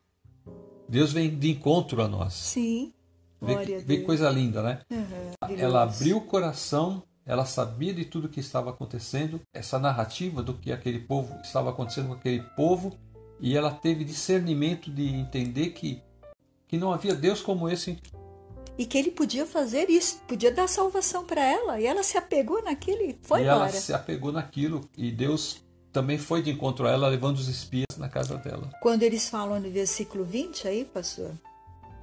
Deus 0.88 1.12
vem 1.12 1.38
de 1.38 1.50
encontro 1.50 2.00
a 2.00 2.09
nós. 2.09 2.33
Sim. 2.33 2.94
Vê, 3.42 3.78
vê 3.80 3.98
coisa 4.02 4.30
linda, 4.30 4.62
né? 4.62 4.80
Uhum, 4.90 5.56
ela 5.59 5.83
abriu 5.83 6.18
o 6.18 6.20
coração, 6.20 7.02
ela 7.26 7.44
sabia 7.44 7.92
de 7.92 8.04
tudo 8.04 8.28
que 8.28 8.40
estava 8.40 8.70
acontecendo, 8.70 9.40
essa 9.52 9.78
narrativa 9.78 10.42
do 10.42 10.54
que 10.54 10.72
aquele 10.72 10.98
povo 10.98 11.38
estava 11.42 11.70
acontecendo 11.70 12.09
com 12.09 12.14
aquele 12.14 12.42
povo, 12.56 12.98
e 13.38 13.56
ela 13.56 13.70
teve 13.70 14.04
discernimento 14.04 14.90
de 14.90 15.09
entender 15.09 15.70
que, 15.70 16.02
que 16.66 16.76
não 16.76 16.92
havia 16.92 17.14
Deus 17.14 17.40
como 17.40 17.68
esse. 17.68 17.98
E 18.76 18.87
que 18.87 18.98
ele 18.98 19.11
podia 19.11 19.46
fazer 19.46 19.90
isso, 19.90 20.20
podia 20.26 20.52
dar 20.52 20.68
salvação 20.68 21.24
para 21.24 21.42
ela, 21.44 21.80
e 21.80 21.87
ela 21.87 22.02
se 22.02 22.16
apegou 22.16 22.62
naquilo 22.62 23.02
e 23.02 23.18
foi 23.22 23.40
e 23.40 23.42
embora. 23.44 23.61
ela 23.61 23.70
se 23.70 23.92
apegou 23.92 24.33
naquilo, 24.33 24.80
e 24.96 25.11
Deus 25.11 25.62
também 25.92 26.18
foi 26.18 26.42
de 26.42 26.50
encontro 26.50 26.87
a 26.87 26.90
ela, 26.90 27.09
levando 27.09 27.37
os 27.37 27.48
espias 27.48 27.96
na 27.98 28.09
casa 28.09 28.37
dela. 28.37 28.70
Quando 28.80 29.02
eles 29.02 29.28
falam 29.28 29.61
no 29.61 29.70
versículo 29.70 30.24
20 30.24 30.68
aí, 30.68 30.85
pastor? 30.85 31.33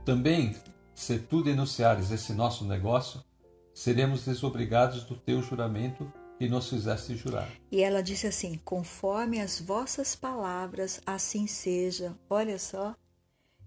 Também 0.05 0.55
se 0.93 1.19
tu 1.19 1.43
denunciares 1.43 2.11
esse 2.11 2.33
nosso 2.33 2.65
negócio, 2.65 3.21
seremos 3.77 4.25
desobrigados 4.25 5.03
do 5.03 5.15
teu 5.15 5.39
juramento 5.39 6.11
que 6.39 6.49
nos 6.49 6.67
fizeste 6.67 7.15
jurar. 7.15 7.47
E 7.71 7.83
ela 7.83 8.01
disse 8.01 8.25
assim: 8.25 8.59
conforme 8.65 9.39
as 9.39 9.61
vossas 9.61 10.15
palavras, 10.15 10.99
assim 11.05 11.45
seja. 11.45 12.15
Olha 12.27 12.57
só. 12.57 12.95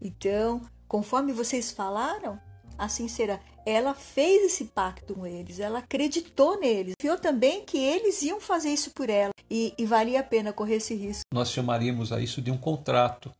Então, 0.02 0.62
conforme 0.88 1.32
vocês 1.32 1.70
falaram, 1.70 2.40
assim 2.76 3.06
será. 3.06 3.38
Ela 3.64 3.94
fez 3.94 4.46
esse 4.46 4.64
pacto 4.64 5.14
com 5.14 5.24
eles, 5.24 5.60
ela 5.60 5.78
acreditou 5.78 6.58
neles, 6.58 6.94
viu 7.00 7.16
também 7.16 7.64
que 7.64 7.78
eles 7.78 8.20
iam 8.22 8.40
fazer 8.40 8.70
isso 8.70 8.90
por 8.90 9.08
ela 9.08 9.32
e, 9.48 9.74
e 9.78 9.86
valia 9.86 10.20
a 10.20 10.24
pena 10.24 10.52
correr 10.52 10.76
esse 10.76 10.94
risco. 10.94 11.22
Nós 11.32 11.50
chamaríamos 11.52 12.10
a 12.10 12.20
isso 12.20 12.42
de 12.42 12.50
um 12.50 12.58
contrato. 12.58 13.30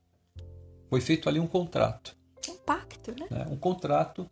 Foi 0.89 1.01
feito 1.01 1.29
ali 1.29 1.41
um 1.41 1.49
contrato. 1.49 2.15
Um 2.49 2.57
pacto, 2.59 3.13
né? 3.19 3.27
né? 3.31 3.47
Um 3.51 3.57
contrato, 3.57 4.31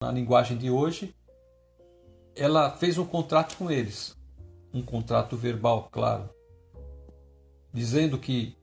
na 0.00 0.12
linguagem 0.12 0.56
de 0.56 0.70
hoje, 0.70 1.12
ela 2.36 2.70
fez 2.70 2.98
um 2.98 3.06
contrato 3.06 3.56
com 3.56 3.70
eles. 3.70 4.14
Um 4.72 4.82
contrato 4.82 5.36
verbal, 5.36 5.88
claro. 5.90 6.28
Dizendo 7.72 8.18
que 8.18 8.54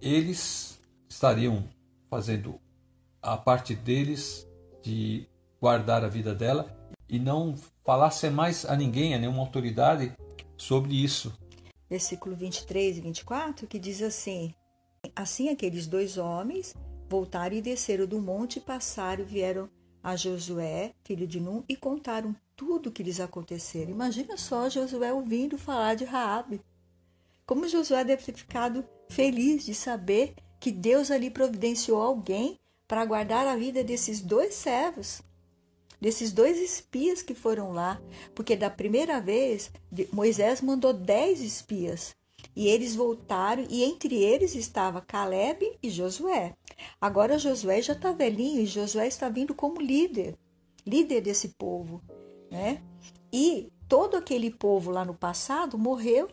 eles 0.00 0.80
estariam 1.08 1.64
fazendo 2.10 2.60
a 3.22 3.36
parte 3.36 3.74
deles 3.74 4.46
de 4.82 5.28
guardar 5.60 6.04
a 6.04 6.08
vida 6.08 6.34
dela 6.34 6.76
e 7.08 7.18
não 7.18 7.54
falasse 7.84 8.28
mais 8.28 8.64
a 8.64 8.74
ninguém, 8.74 9.14
a 9.14 9.18
nenhuma 9.18 9.40
autoridade, 9.40 10.12
sobre 10.56 10.94
isso. 11.02 11.32
Versículo 11.88 12.36
23 12.36 12.98
e 12.98 13.00
24, 13.00 13.66
que 13.66 13.78
diz 13.78 14.02
assim: 14.02 14.54
Assim 15.14 15.48
aqueles 15.48 15.86
dois 15.86 16.18
homens 16.18 16.74
voltaram 17.08 17.56
e 17.56 17.62
desceram 17.62 18.06
do 18.06 18.20
monte, 18.20 18.60
passaram 18.60 19.22
e 19.22 19.26
vieram 19.26 19.68
a 20.02 20.16
Josué, 20.16 20.92
filho 21.04 21.26
de 21.26 21.40
Num, 21.40 21.64
e 21.68 21.76
contaram 21.76 22.34
tudo 22.60 22.92
que 22.92 23.02
lhes 23.02 23.20
acontecera. 23.20 23.90
Imagina 23.90 24.36
só 24.36 24.68
Josué 24.68 25.10
ouvindo 25.14 25.56
falar 25.56 25.94
de 25.94 26.04
Raabe. 26.04 26.60
Como 27.46 27.66
Josué 27.66 28.04
deve 28.04 28.22
ter 28.22 28.34
ficado 28.34 28.84
feliz 29.08 29.64
de 29.64 29.74
saber 29.74 30.34
que 30.60 30.70
Deus 30.70 31.10
ali 31.10 31.30
providenciou 31.30 32.02
alguém 32.02 32.58
para 32.86 33.06
guardar 33.06 33.46
a 33.46 33.56
vida 33.56 33.82
desses 33.82 34.20
dois 34.20 34.52
servos, 34.52 35.22
desses 35.98 36.32
dois 36.32 36.60
espias 36.60 37.22
que 37.22 37.34
foram 37.34 37.72
lá, 37.72 37.98
porque 38.34 38.54
da 38.54 38.68
primeira 38.68 39.22
vez 39.22 39.70
Moisés 40.12 40.60
mandou 40.60 40.92
dez 40.92 41.40
espias 41.40 42.14
e 42.54 42.68
eles 42.68 42.94
voltaram 42.94 43.64
e 43.70 43.82
entre 43.84 44.22
eles 44.22 44.54
estava 44.54 45.00
Caleb 45.00 45.78
e 45.82 45.88
Josué. 45.88 46.54
Agora 47.00 47.38
Josué 47.38 47.80
já 47.80 47.94
está 47.94 48.12
velhinho 48.12 48.60
e 48.60 48.66
Josué 48.66 49.06
está 49.06 49.30
vindo 49.30 49.54
como 49.54 49.80
líder, 49.80 50.36
líder 50.86 51.22
desse 51.22 51.48
povo, 51.48 52.02
né? 52.50 52.82
E 53.32 53.72
todo 53.88 54.16
aquele 54.16 54.50
povo 54.50 54.90
lá 54.90 55.04
no 55.04 55.14
passado 55.14 55.78
morreu, 55.78 56.28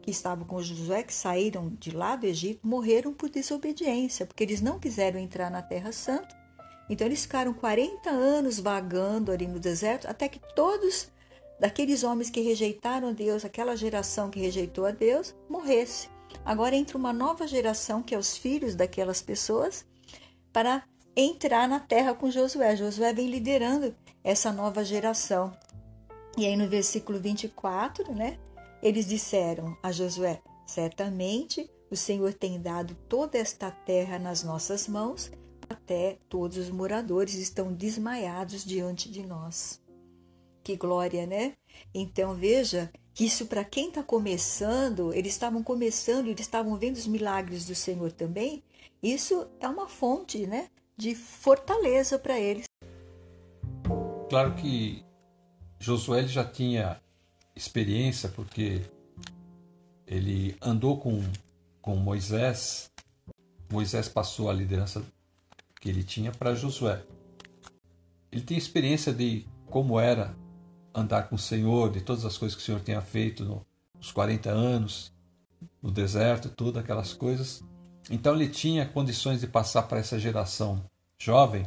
que 0.00 0.10
estava 0.10 0.44
com 0.44 0.60
Josué, 0.60 1.02
que 1.02 1.14
saíram 1.14 1.70
de 1.78 1.90
lá 1.90 2.16
do 2.16 2.26
Egito, 2.26 2.66
morreram 2.66 3.12
por 3.12 3.28
desobediência, 3.28 4.26
porque 4.26 4.42
eles 4.42 4.60
não 4.60 4.78
quiseram 4.78 5.18
entrar 5.18 5.50
na 5.50 5.62
Terra 5.62 5.92
Santa. 5.92 6.36
Então 6.88 7.06
eles 7.06 7.22
ficaram 7.22 7.54
40 7.54 8.10
anos 8.10 8.58
vagando 8.58 9.30
ali 9.30 9.46
no 9.46 9.60
deserto, 9.60 10.06
até 10.06 10.28
que 10.28 10.40
todos 10.54 11.08
daqueles 11.58 12.02
homens 12.02 12.28
que 12.28 12.40
rejeitaram 12.40 13.08
a 13.08 13.12
Deus, 13.12 13.44
aquela 13.44 13.76
geração 13.76 14.30
que 14.30 14.40
rejeitou 14.40 14.84
a 14.84 14.90
Deus, 14.90 15.34
morresse. 15.48 16.08
Agora 16.44 16.74
entra 16.74 16.98
uma 16.98 17.12
nova 17.12 17.46
geração, 17.46 18.02
que 18.02 18.14
é 18.14 18.18
os 18.18 18.36
filhos 18.36 18.74
daquelas 18.74 19.22
pessoas, 19.22 19.84
para 20.52 20.82
entrar 21.16 21.68
na 21.68 21.78
terra 21.78 22.14
com 22.14 22.30
Josué. 22.30 22.74
Josué 22.74 23.12
vem 23.12 23.28
liderando 23.28 23.94
essa 24.22 24.52
nova 24.52 24.84
geração. 24.84 25.56
E 26.36 26.46
aí 26.46 26.56
no 26.56 26.68
versículo 26.68 27.18
24, 27.18 28.12
né, 28.14 28.38
eles 28.82 29.06
disseram 29.06 29.76
a 29.82 29.92
Josué: 29.92 30.40
Certamente 30.66 31.70
o 31.90 31.96
Senhor 31.96 32.32
tem 32.32 32.60
dado 32.60 32.94
toda 33.08 33.36
esta 33.36 33.70
terra 33.70 34.18
nas 34.18 34.42
nossas 34.42 34.88
mãos, 34.88 35.30
até 35.68 36.18
todos 36.28 36.56
os 36.56 36.70
moradores 36.70 37.34
estão 37.34 37.72
desmaiados 37.72 38.64
diante 38.64 39.10
de 39.10 39.26
nós. 39.26 39.80
Que 40.64 40.76
glória, 40.76 41.26
né? 41.26 41.54
Então 41.92 42.34
veja 42.34 42.90
que 43.14 43.26
isso 43.26 43.46
para 43.46 43.64
quem 43.64 43.88
está 43.88 44.02
começando, 44.02 45.12
eles 45.12 45.32
estavam 45.32 45.62
começando, 45.62 46.28
eles 46.28 46.46
estavam 46.46 46.76
vendo 46.76 46.96
os 46.96 47.06
milagres 47.06 47.66
do 47.66 47.74
Senhor 47.74 48.12
também. 48.12 48.62
Isso 49.02 49.46
é 49.60 49.68
uma 49.68 49.88
fonte, 49.88 50.46
né, 50.46 50.68
de 50.96 51.14
fortaleza 51.14 52.18
para 52.18 52.38
eles. 52.38 52.64
Claro 54.32 54.54
que 54.54 55.04
Josué 55.78 56.26
já 56.26 56.42
tinha 56.42 56.98
experiência 57.54 58.30
porque 58.30 58.80
ele 60.06 60.56
andou 60.62 60.98
com, 60.98 61.22
com 61.82 61.96
Moisés. 61.96 62.90
Moisés 63.70 64.08
passou 64.08 64.48
a 64.48 64.54
liderança 64.54 65.04
que 65.78 65.86
ele 65.86 66.02
tinha 66.02 66.32
para 66.32 66.54
Josué. 66.54 67.02
Ele 68.32 68.40
tem 68.40 68.56
experiência 68.56 69.12
de 69.12 69.46
como 69.66 70.00
era 70.00 70.34
andar 70.94 71.28
com 71.28 71.36
o 71.36 71.38
Senhor, 71.38 71.92
de 71.92 72.00
todas 72.00 72.24
as 72.24 72.38
coisas 72.38 72.56
que 72.56 72.62
o 72.62 72.64
Senhor 72.64 72.80
tenha 72.80 73.02
feito 73.02 73.60
nos 73.94 74.12
40 74.12 74.48
anos, 74.48 75.12
no 75.82 75.90
deserto, 75.90 76.48
todas 76.48 76.82
aquelas 76.82 77.12
coisas. 77.12 77.62
Então 78.10 78.34
ele 78.34 78.48
tinha 78.48 78.88
condições 78.88 79.42
de 79.42 79.46
passar 79.46 79.82
para 79.82 79.98
essa 79.98 80.18
geração 80.18 80.82
jovem 81.20 81.66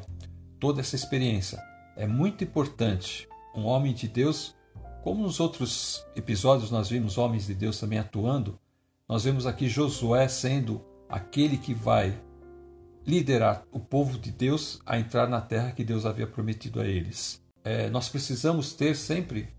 toda 0.59 0.81
essa 0.81 0.95
experiência. 0.95 1.74
É 1.95 2.05
muito 2.05 2.43
importante 2.43 3.27
um 3.55 3.65
homem 3.65 3.93
de 3.93 4.07
Deus, 4.07 4.55
como 5.03 5.23
nos 5.23 5.39
outros 5.39 6.05
episódios 6.15 6.71
nós 6.71 6.89
vimos 6.89 7.17
homens 7.17 7.47
de 7.47 7.53
Deus 7.53 7.79
também 7.79 7.99
atuando, 7.99 8.59
nós 9.07 9.23
vemos 9.23 9.45
aqui 9.45 9.69
Josué 9.69 10.27
sendo 10.27 10.83
aquele 11.07 11.57
que 11.57 11.73
vai 11.73 12.13
liderar 13.05 13.63
o 13.71 13.79
povo 13.79 14.17
de 14.17 14.31
Deus 14.31 14.79
a 14.85 14.99
entrar 14.99 15.27
na 15.27 15.39
terra 15.39 15.71
que 15.71 15.83
Deus 15.83 16.05
havia 16.05 16.25
prometido 16.25 16.81
a 16.81 16.87
eles 16.87 17.45
é, 17.65 17.89
nós 17.89 18.07
precisamos 18.07 18.73
ter 18.73 18.95
sempre 18.95 19.49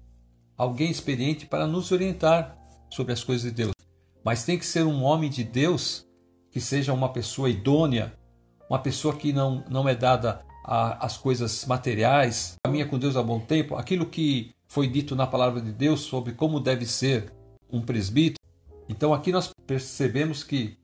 alguém 0.57 0.89
experiente 0.89 1.45
para 1.45 1.67
nos 1.67 1.91
orientar 1.91 2.57
sobre 2.89 3.13
as 3.13 3.25
coisas 3.25 3.43
de 3.43 3.51
Deus. 3.51 3.73
Mas 4.25 4.45
tem 4.45 4.57
que 4.57 4.65
ser 4.65 4.85
um 4.85 5.03
homem 5.03 5.29
de 5.29 5.43
Deus 5.43 6.07
que 6.53 6.61
seja 6.61 6.95
uma 6.95 7.13
pessoa 7.13 7.51
idônea, 7.51 8.17
uma 8.71 8.79
pessoa 8.79 9.15
que 9.15 9.33
não, 9.33 9.65
não 9.69 9.89
é 9.89 9.95
dada 9.95 10.47
às 10.67 11.17
coisas 11.17 11.65
materiais, 11.65 12.57
caminha 12.65 12.87
com 12.87 12.99
Deus 12.99 13.17
há 13.17 13.23
bom 13.23 13.39
tempo, 13.39 13.77
aquilo 13.77 14.07
que 14.07 14.51
foi 14.67 14.89
dito 14.89 15.15
na 15.15 15.27
palavra 15.27 15.61
de 15.61 15.71
Deus 15.71 16.01
sobre 16.01 16.33
como 16.33 16.59
deve 16.59 16.85
ser 16.85 17.33
um 17.71 17.81
presbítero. 17.81 18.45
Então 18.89 19.15
aqui 19.15 19.31
nós 19.31 19.51
percebemos 19.67 20.43
que 20.43 20.77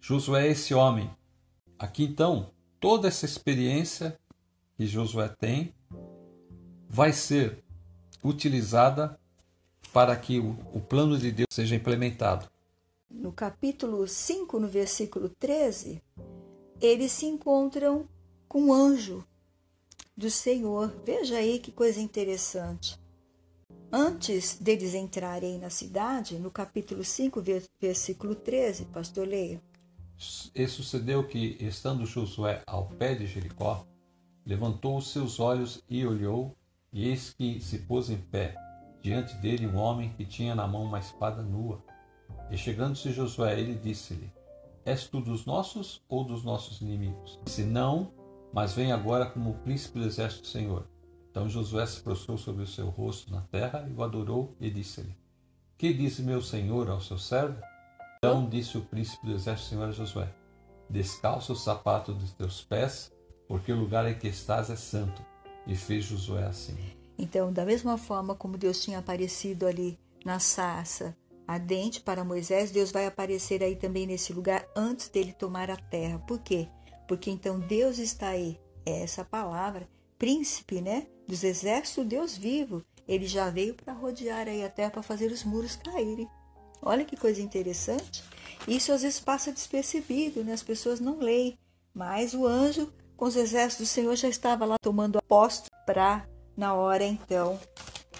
Josué 0.00 0.48
é 0.48 0.50
esse 0.50 0.74
homem. 0.74 1.10
Aqui 1.78 2.04
então, 2.04 2.50
toda 2.78 3.08
essa 3.08 3.24
experiência 3.24 4.18
que 4.76 4.86
Josué 4.86 5.28
tem 5.38 5.72
vai 6.88 7.12
ser 7.12 7.64
utilizada 8.22 9.18
para 9.92 10.14
que 10.14 10.38
o, 10.38 10.56
o 10.72 10.80
plano 10.80 11.18
de 11.18 11.32
Deus 11.32 11.48
seja 11.50 11.74
implementado. 11.74 12.46
No 13.10 13.32
capítulo 13.32 14.06
5, 14.06 14.58
no 14.58 14.68
versículo 14.68 15.28
13, 15.28 16.02
eles 16.80 17.12
se 17.12 17.26
encontram 17.26 18.06
com 18.52 18.64
um 18.64 18.72
anjo 18.74 19.24
do 20.14 20.28
Senhor. 20.28 20.94
Veja 21.06 21.38
aí 21.38 21.58
que 21.58 21.72
coisa 21.72 21.98
interessante. 21.98 23.00
Antes 23.90 24.58
deles 24.58 24.92
entrarem 24.92 25.58
na 25.58 25.70
cidade, 25.70 26.38
no 26.38 26.50
capítulo 26.50 27.02
5, 27.02 27.42
versículo 27.80 28.34
13, 28.34 28.84
pastor 28.86 29.26
Leia. 29.26 29.62
E 30.54 30.68
sucedeu 30.68 31.26
que, 31.26 31.56
estando 31.60 32.04
Josué 32.04 32.60
ao 32.66 32.88
pé 32.88 33.14
de 33.14 33.26
Jericó, 33.26 33.86
levantou 34.44 34.98
os 34.98 35.10
seus 35.10 35.40
olhos 35.40 35.82
e 35.88 36.04
olhou, 36.04 36.54
e 36.92 37.08
eis 37.08 37.32
que 37.32 37.58
se 37.58 37.78
pôs 37.78 38.10
em 38.10 38.18
pé 38.18 38.54
diante 39.00 39.34
dele 39.36 39.66
um 39.66 39.78
homem 39.78 40.12
que 40.12 40.26
tinha 40.26 40.54
na 40.54 40.66
mão 40.66 40.84
uma 40.84 40.98
espada 40.98 41.42
nua. 41.42 41.82
E 42.50 42.58
chegando-se 42.58 43.12
Josué, 43.12 43.58
ele 43.58 43.76
disse-lhe: 43.76 44.30
És 44.84 45.08
tu 45.08 45.22
dos 45.22 45.46
nossos 45.46 46.02
ou 46.06 46.22
dos 46.22 46.44
nossos 46.44 46.82
inimigos? 46.82 47.40
Se 47.46 47.62
não, 47.62 48.12
mas 48.52 48.74
vem 48.74 48.92
agora 48.92 49.26
como 49.26 49.54
príncipe 49.58 49.98
do 49.98 50.06
exército 50.06 50.42
do 50.42 50.48
Senhor. 50.48 50.86
Então 51.30 51.48
Josué 51.48 51.86
se 51.86 52.00
prostrou 52.00 52.36
sobre 52.36 52.62
o 52.62 52.66
seu 52.66 52.88
rosto 52.88 53.30
na 53.32 53.40
terra 53.40 53.88
e 53.88 53.92
o 53.92 54.02
adorou 54.02 54.54
e 54.60 54.70
disse-lhe: 54.70 55.16
Que 55.78 55.92
diz 55.92 56.18
meu 56.18 56.42
senhor 56.42 56.90
ao 56.90 57.00
seu 57.00 57.18
servo? 57.18 57.58
Então 58.18 58.48
disse 58.48 58.76
o 58.76 58.82
príncipe 58.82 59.26
do 59.26 59.32
exército 59.32 59.68
do 59.68 59.70
Senhor 59.70 59.88
a 59.88 59.92
Josué: 59.92 60.28
Descalça 60.88 61.52
o 61.52 61.56
sapato 61.56 62.12
dos 62.12 62.32
teus 62.32 62.62
pés, 62.62 63.10
porque 63.48 63.72
o 63.72 63.80
lugar 63.80 64.06
em 64.06 64.18
que 64.18 64.28
estás 64.28 64.68
é 64.70 64.76
santo. 64.76 65.24
E 65.66 65.74
fez 65.74 66.04
Josué 66.04 66.44
assim. 66.44 66.76
Então, 67.16 67.52
da 67.52 67.64
mesma 67.64 67.96
forma 67.96 68.34
como 68.34 68.58
Deus 68.58 68.82
tinha 68.82 68.98
aparecido 68.98 69.66
ali 69.66 69.98
na 70.24 70.38
sarça 70.38 71.16
ardente 71.46 72.00
para 72.00 72.24
Moisés, 72.24 72.70
Deus 72.70 72.90
vai 72.90 73.06
aparecer 73.06 73.62
aí 73.62 73.76
também 73.76 74.06
nesse 74.06 74.32
lugar 74.32 74.66
antes 74.76 75.08
dele 75.08 75.32
tomar 75.32 75.70
a 75.70 75.76
terra. 75.76 76.18
Por 76.20 76.38
quê? 76.40 76.68
Porque 77.12 77.30
então 77.30 77.60
Deus 77.60 77.98
está 77.98 78.28
aí. 78.28 78.58
É 78.86 79.02
essa 79.02 79.22
palavra, 79.22 79.86
príncipe, 80.16 80.80
né? 80.80 81.06
Dos 81.28 81.44
exércitos, 81.44 82.06
Deus 82.06 82.38
vivo. 82.38 82.82
Ele 83.06 83.26
já 83.26 83.50
veio 83.50 83.74
para 83.74 83.92
rodear 83.92 84.48
aí 84.48 84.64
a 84.64 84.70
terra 84.70 84.92
para 84.92 85.02
fazer 85.02 85.30
os 85.30 85.44
muros 85.44 85.76
caírem. 85.76 86.26
Olha 86.80 87.04
que 87.04 87.14
coisa 87.14 87.42
interessante. 87.42 88.24
Isso 88.66 88.94
às 88.94 89.02
vezes 89.02 89.20
passa 89.20 89.52
despercebido, 89.52 90.42
né? 90.42 90.54
As 90.54 90.62
pessoas 90.62 91.00
não 91.00 91.18
leem. 91.18 91.58
Mas 91.92 92.32
o 92.32 92.46
anjo 92.46 92.90
com 93.14 93.26
os 93.26 93.36
exércitos 93.36 93.88
do 93.88 93.92
Senhor 93.92 94.16
já 94.16 94.28
estava 94.28 94.64
lá 94.64 94.76
tomando 94.80 95.18
aposto 95.18 95.68
para, 95.84 96.26
na 96.56 96.72
hora 96.72 97.04
então, 97.04 97.60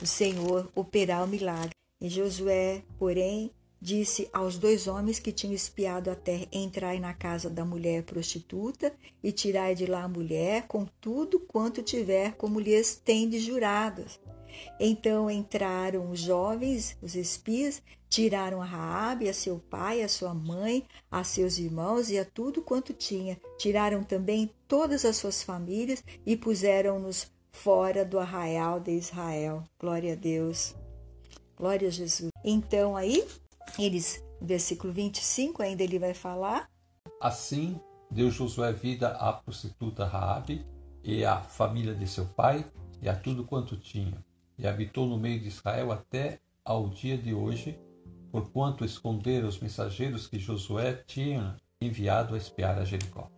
o 0.02 0.06
Senhor 0.06 0.70
operar 0.74 1.24
o 1.24 1.28
milagre. 1.28 1.74
E 1.98 2.10
Josué, 2.10 2.82
porém, 2.98 3.50
disse 3.82 4.28
aos 4.32 4.56
dois 4.56 4.86
homens 4.86 5.18
que 5.18 5.32
tinham 5.32 5.52
espiado 5.52 6.08
a 6.08 6.14
terra: 6.14 6.46
Entrai 6.52 7.00
na 7.00 7.12
casa 7.12 7.50
da 7.50 7.64
mulher 7.64 8.04
prostituta 8.04 8.94
e 9.22 9.32
tirai 9.32 9.74
de 9.74 9.86
lá 9.86 10.04
a 10.04 10.08
mulher 10.08 10.68
com 10.68 10.86
tudo 11.00 11.40
quanto 11.40 11.82
tiver, 11.82 12.34
como 12.36 12.60
lhes 12.60 12.94
tendes 12.94 13.42
juradas. 13.42 14.20
Então 14.78 15.28
entraram 15.28 16.10
os 16.10 16.20
jovens, 16.20 16.96
os 17.02 17.16
espias, 17.16 17.82
tiraram 18.08 18.62
a 18.62 18.64
Raabe, 18.64 19.28
a 19.28 19.34
seu 19.34 19.58
pai, 19.58 20.02
a 20.02 20.08
sua 20.08 20.32
mãe, 20.32 20.84
a 21.10 21.24
seus 21.24 21.58
irmãos 21.58 22.10
e 22.10 22.18
a 22.18 22.24
tudo 22.24 22.62
quanto 22.62 22.92
tinha. 22.92 23.40
Tiraram 23.58 24.04
também 24.04 24.50
todas 24.68 25.04
as 25.04 25.16
suas 25.16 25.42
famílias 25.42 26.04
e 26.24 26.36
puseram-nos 26.36 27.32
fora 27.50 28.04
do 28.04 28.18
arraial 28.18 28.78
de 28.78 28.92
Israel. 28.92 29.64
Glória 29.80 30.12
a 30.12 30.16
Deus. 30.16 30.74
Glória 31.56 31.88
a 31.88 31.90
Jesus. 31.90 32.30
Então 32.44 32.96
aí, 32.96 33.24
eles, 33.78 34.22
versículo 34.40 34.92
25, 34.92 35.62
ainda 35.62 35.82
ele 35.82 35.98
vai 35.98 36.14
falar. 36.14 36.68
Assim 37.20 37.80
deu 38.10 38.30
Josué 38.30 38.72
vida 38.72 39.08
à 39.08 39.32
prostituta 39.32 40.04
Raabe 40.04 40.66
e 41.02 41.24
à 41.24 41.40
família 41.40 41.94
de 41.94 42.06
seu 42.06 42.26
pai 42.26 42.64
e 43.00 43.08
a 43.08 43.16
tudo 43.16 43.44
quanto 43.44 43.76
tinha, 43.76 44.24
e 44.56 44.66
habitou 44.66 45.06
no 45.06 45.18
meio 45.18 45.40
de 45.40 45.48
Israel 45.48 45.90
até 45.90 46.38
ao 46.64 46.88
dia 46.88 47.18
de 47.18 47.34
hoje, 47.34 47.76
porquanto 48.30 48.84
esconderam 48.84 49.48
os 49.48 49.58
mensageiros 49.58 50.28
que 50.28 50.38
Josué 50.38 51.02
tinha 51.06 51.56
enviado 51.80 52.34
a 52.34 52.38
espiar 52.38 52.78
a 52.78 52.84
Jericó. 52.84 53.28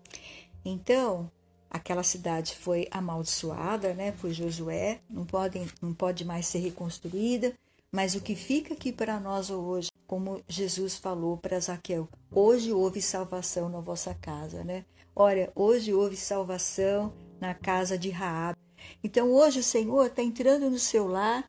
Então, 0.62 1.30
aquela 1.70 2.02
cidade 2.02 2.54
foi 2.54 2.86
amaldiçoada, 2.90 3.94
né, 3.94 4.12
por 4.12 4.30
Josué, 4.30 5.00
não 5.08 5.24
pode, 5.24 5.66
não 5.80 5.94
pode 5.94 6.24
mais 6.24 6.46
ser 6.46 6.58
reconstruída, 6.58 7.54
mas 7.90 8.14
o 8.14 8.20
que 8.20 8.34
fica 8.34 8.74
aqui 8.74 8.92
para 8.92 9.18
nós 9.18 9.50
hoje, 9.50 9.88
como 10.06 10.42
Jesus 10.48 10.96
falou 10.96 11.36
para 11.36 11.60
Zaqueu, 11.60 12.08
hoje 12.30 12.72
houve 12.72 13.00
salvação 13.00 13.68
na 13.68 13.80
vossa 13.80 14.14
casa, 14.14 14.62
né? 14.64 14.84
Olha, 15.16 15.50
hoje 15.54 15.94
houve 15.94 16.16
salvação 16.16 17.12
na 17.40 17.54
casa 17.54 17.96
de 17.96 18.10
Raab. 18.10 18.56
Então 19.02 19.32
hoje 19.32 19.60
o 19.60 19.64
Senhor 19.64 20.06
está 20.06 20.22
entrando 20.22 20.70
no 20.70 20.78
seu 20.78 21.06
lar 21.06 21.48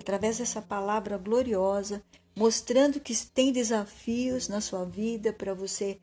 através 0.00 0.38
dessa 0.38 0.60
palavra 0.60 1.16
gloriosa, 1.16 2.02
mostrando 2.36 3.00
que 3.00 3.14
tem 3.26 3.52
desafios 3.52 4.48
na 4.48 4.60
sua 4.60 4.84
vida 4.84 5.32
para 5.32 5.54
você 5.54 5.98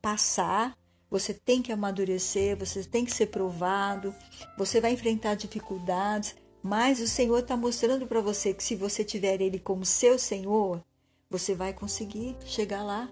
passar. 0.00 0.76
Você 1.10 1.32
tem 1.32 1.62
que 1.62 1.72
amadurecer, 1.72 2.56
você 2.56 2.84
tem 2.84 3.04
que 3.04 3.12
ser 3.12 3.28
provado, 3.28 4.14
você 4.58 4.80
vai 4.80 4.92
enfrentar 4.92 5.34
dificuldades, 5.36 6.36
mas 6.62 7.00
o 7.00 7.08
Senhor 7.08 7.38
está 7.38 7.56
mostrando 7.56 8.06
para 8.06 8.20
você 8.20 8.52
que 8.52 8.62
se 8.62 8.76
você 8.76 9.02
tiver 9.02 9.40
Ele 9.40 9.58
como 9.58 9.86
seu 9.86 10.18
Senhor, 10.18 10.84
você 11.30 11.54
vai 11.54 11.72
conseguir 11.72 12.36
chegar 12.44 12.82
lá. 12.82 13.10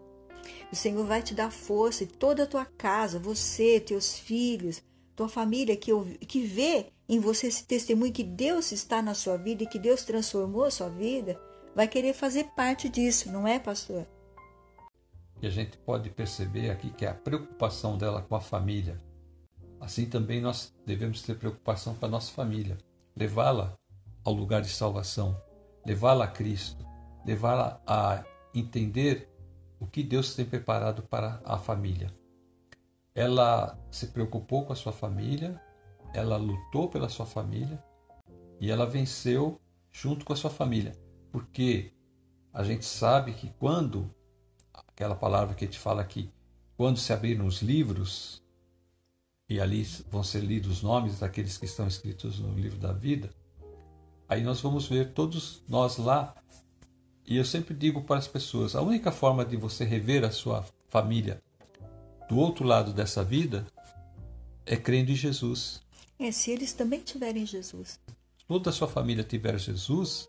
O 0.73 0.77
Senhor 0.77 1.05
vai 1.05 1.23
te 1.23 1.35
dar 1.35 1.51
força 1.51 2.05
e 2.05 2.07
toda 2.07 2.45
a 2.45 2.47
tua 2.47 2.65
casa, 2.65 3.19
você, 3.19 3.79
teus 3.81 4.19
filhos, 4.19 4.83
tua 5.15 5.29
família 5.29 5.77
que, 5.77 5.91
que 6.27 6.43
vê 6.43 6.87
em 7.09 7.21
você 7.21 7.47
esse 7.47 7.65
testemunho 7.65 8.13
que 8.13 8.25
Deus 8.25 8.73
está 8.73 9.03
na 9.03 9.15
sua 9.15 9.37
vida 9.37 9.63
e 9.63 9.67
que 9.67 9.79
Deus 9.79 10.05
transformou 10.05 10.65
a 10.65 10.71
sua 10.71 10.89
vida, 10.89 11.41
vai 11.75 11.87
querer 11.87 12.15
fazer 12.15 12.45
parte 12.57 12.89
disso, 12.89 13.31
não 13.31 13.47
é, 13.47 13.59
pastor? 13.59 14.07
E 15.41 15.47
a 15.47 15.51
gente 15.51 15.77
pode 15.79 16.09
perceber 16.11 16.71
aqui 16.71 16.91
que 16.91 17.05
é 17.05 17.09
a 17.09 17.15
preocupação 17.15 17.99
dela 17.99 18.23
com 18.23 18.35
a 18.35 18.41
família. 18.41 19.01
Assim 19.79 20.07
também 20.07 20.41
nós 20.41 20.75
devemos 20.87 21.21
ter 21.23 21.37
preocupação 21.37 21.95
com 21.95 22.07
a 22.07 22.09
nossa 22.09 22.33
família, 22.33 22.79
levá-la 23.15 23.77
ao 24.25 24.33
lugar 24.33 24.63
de 24.63 24.71
salvação, 24.71 25.41
levá-la 25.85 26.25
a 26.25 26.29
Cristo, 26.29 26.86
levá-la 27.27 27.83
a 27.87 28.25
entender 28.55 29.29
o 29.81 29.87
que 29.87 30.03
Deus 30.03 30.35
tem 30.35 30.45
preparado 30.45 31.03
para 31.03 31.41
a 31.45 31.59
família. 31.59 32.11
Ela 33.15 33.79
se 33.91 34.09
preocupou 34.09 34.65
com 34.65 34.73
a 34.73 34.77
sua 34.77 34.93
família, 34.93 35.61
ela 36.15 36.37
lutou 36.37 36.89
pela 36.89 37.09
sua 37.09 37.27
família 37.27 37.83
e 38.61 38.71
ela 38.71 38.87
venceu 38.87 39.61
junto 39.91 40.25
com 40.25 40.33
a 40.33 40.37
sua 40.37 40.51
família. 40.51 40.93
Porque 41.33 41.93
a 42.53 42.63
gente 42.63 42.85
sabe 42.85 43.33
que 43.33 43.51
quando, 43.59 44.11
aquela 44.73 45.15
palavra 45.15 45.55
que 45.55 45.65
a 45.65 45.69
gente 45.69 45.79
fala 45.79 46.01
aqui, 46.01 46.31
quando 46.77 46.99
se 46.99 47.13
abriram 47.13 47.47
os 47.47 47.61
livros, 47.61 48.43
e 49.49 49.61
ali 49.61 49.83
vão 50.11 50.23
ser 50.23 50.41
lidos 50.41 50.79
os 50.79 50.83
nomes 50.83 51.21
daqueles 51.21 51.57
que 51.57 51.65
estão 51.65 51.87
escritos 51.87 52.39
no 52.39 52.53
livro 52.55 52.79
da 52.79 52.93
vida, 52.93 53.31
aí 54.29 54.43
nós 54.43 54.61
vamos 54.61 54.89
ver 54.89 55.13
todos 55.13 55.63
nós 55.69 55.99
lá. 55.99 56.35
E 57.27 57.37
eu 57.37 57.45
sempre 57.45 57.75
digo 57.75 58.03
para 58.03 58.19
as 58.19 58.29
pessoas: 58.29 58.77
a 58.77 58.83
única 58.83 59.11
forma 59.11 59.45
de 59.45 59.57
você 59.57 59.85
rever 59.85 60.25
a 60.25 60.31
sua 60.31 60.65
família 60.89 61.43
do 62.29 62.39
outro 62.39 62.65
lado 62.65 62.93
dessa 62.93 63.25
vida 63.25 63.67
é 64.65 64.77
crendo 64.77 65.11
em 65.11 65.17
Jesus. 65.17 65.81
É, 66.19 66.31
se 66.31 66.51
eles 66.51 66.73
também 66.73 67.01
tiverem 67.01 67.45
Jesus. 67.45 68.01
Toda 68.49 68.71
a 68.71 68.73
sua 68.73 68.89
família 68.89 69.25
tiver 69.25 69.59
Jesus, 69.59 70.29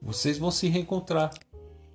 vocês 0.00 0.38
vão 0.38 0.50
se 0.50 0.66
reencontrar. 0.66 1.30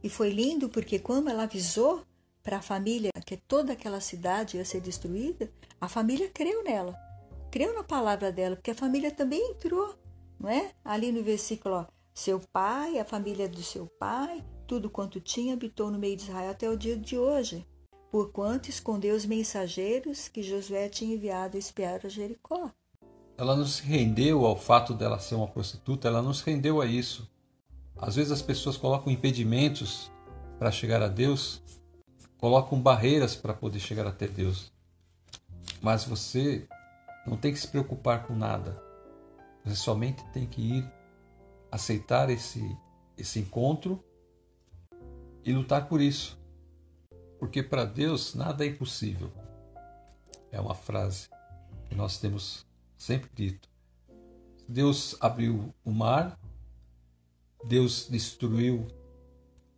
E 0.02 0.10
foi 0.10 0.30
lindo 0.30 0.70
porque 0.70 1.00
quando 1.00 1.30
ela 1.30 1.44
avisou 1.44 2.04
para 2.44 2.58
a 2.58 2.62
família 2.62 3.10
que 3.26 3.36
toda 3.36 3.74
aquela 3.74 4.00
cidade 4.00 4.58
ia 4.58 4.66
ser 4.66 4.80
destruída, 4.80 5.50
a 5.82 5.90
família 5.90 6.30
creu 6.30 6.64
nela. 6.64 6.96
Creu 7.52 7.74
na 7.74 7.84
palavra 7.84 8.32
dela, 8.32 8.56
porque 8.56 8.72
a 8.72 8.76
família 8.76 9.10
também 9.10 9.52
entrou, 9.52 9.96
não 10.40 10.50
é? 10.50 10.72
Ali 10.84 11.12
no 11.12 11.24
versículo, 11.24 11.76
ó, 11.76 11.86
seu 12.16 12.40
pai, 12.40 12.98
a 12.98 13.04
família 13.04 13.48
do 13.48 13.62
seu 13.62 13.88
pai, 14.00 14.42
tudo 14.66 14.90
quanto 14.90 15.20
tinha 15.20 15.54
habitou 15.54 15.92
no 15.92 16.00
meio 16.00 16.16
de 16.16 16.24
Israel 16.24 16.52
até 16.52 16.70
o 16.70 16.78
dia 16.78 16.96
de 16.96 17.18
hoje, 17.18 17.68
porquanto 18.10 18.70
escondeu 18.70 19.14
os 19.14 19.26
mensageiros 19.26 20.30
que 20.30 20.42
Josué 20.42 20.88
tinha 20.88 21.14
enviado 21.14 21.58
a 21.58 21.60
espiar 21.60 22.00
a 22.06 22.10
Jericó. 22.10 22.72
Ela 23.38 23.54
não 23.58 23.66
se 23.66 23.84
rendeu 23.84 24.46
ao 24.46 24.56
fato 24.56 24.94
dela 24.94 25.20
ser 25.20 25.36
uma 25.36 25.48
prostituta, 25.48 26.08
ela 26.08 26.22
não 26.22 26.34
se 26.34 26.46
rendeu 26.46 26.80
a 26.80 26.86
isso. 26.86 27.30
Às 27.98 28.16
vezes 28.16 28.32
as 28.32 28.42
pessoas 28.42 28.78
colocam 28.78 29.12
impedimentos 29.12 30.10
para 30.58 30.72
chegar 30.72 31.02
a 31.02 31.10
Deus, 31.10 31.62
colocam 32.38 32.80
barreiras 32.82 33.36
para 33.36 33.54
poder 33.54 33.80
chegar 33.80 34.08
até 34.08 34.26
Deus. 34.26 34.72
Mas 35.82 36.06
você 36.06 36.66
não 37.28 37.36
tem 37.36 37.52
que 37.52 37.60
se 37.60 37.68
preocupar 37.68 38.26
com 38.26 38.34
nada. 38.34 38.82
Você 39.66 39.76
somente 39.76 40.24
tem 40.32 40.46
que 40.46 40.62
ir 40.62 41.05
aceitar 41.76 42.30
esse 42.30 42.76
esse 43.18 43.40
encontro 43.40 44.04
e 45.44 45.54
lutar 45.54 45.88
por 45.88 46.02
isso. 46.02 46.38
Porque 47.40 47.62
para 47.62 47.86
Deus 47.86 48.34
nada 48.34 48.66
é 48.66 48.70
impossível. 48.70 49.32
É 50.52 50.60
uma 50.60 50.76
frase 50.76 51.30
que 51.88 51.96
nós 51.96 52.18
temos 52.20 52.66
sempre 52.98 53.30
dito. 53.34 53.70
Deus 54.68 55.16
abriu 55.20 55.74
o 55.84 55.92
mar, 55.92 56.40
Deus 57.64 58.08
destruiu 58.10 58.88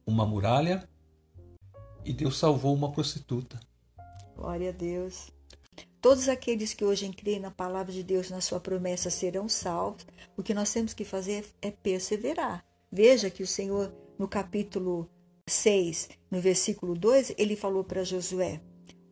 uma 0.06 0.26
muralha 0.26 0.88
e 2.06 2.14
Deus 2.14 2.38
salvou 2.38 2.74
uma 2.74 2.92
prostituta. 2.92 3.60
Glória 4.36 4.70
a 4.70 4.74
Deus. 4.74 5.30
Todos 6.02 6.30
aqueles 6.30 6.74
que 6.74 6.86
hoje 6.86 7.10
creem 7.10 7.40
na 7.40 7.52
palavra 7.52 7.92
de 7.92 8.04
Deus, 8.04 8.30
na 8.30 8.40
sua 8.40 8.60
promessa, 8.60 9.10
serão 9.10 9.50
salvos. 9.50 10.06
O 10.36 10.44
que 10.44 10.54
nós 10.54 10.72
temos 10.72 10.94
que 10.94 11.04
fazer 11.04 11.46
é 11.62 11.72
perseverar. 11.72 12.64
Veja 12.92 13.30
que 13.30 13.44
o 13.44 13.48
Senhor, 13.48 13.94
no 14.18 14.28
capítulo 14.28 15.10
6, 15.48 16.10
no 16.30 16.40
versículo 16.40 16.94
2, 16.94 17.34
ele 17.38 17.56
falou 17.56 17.84
para 17.84 18.04
Josué: 18.04 18.62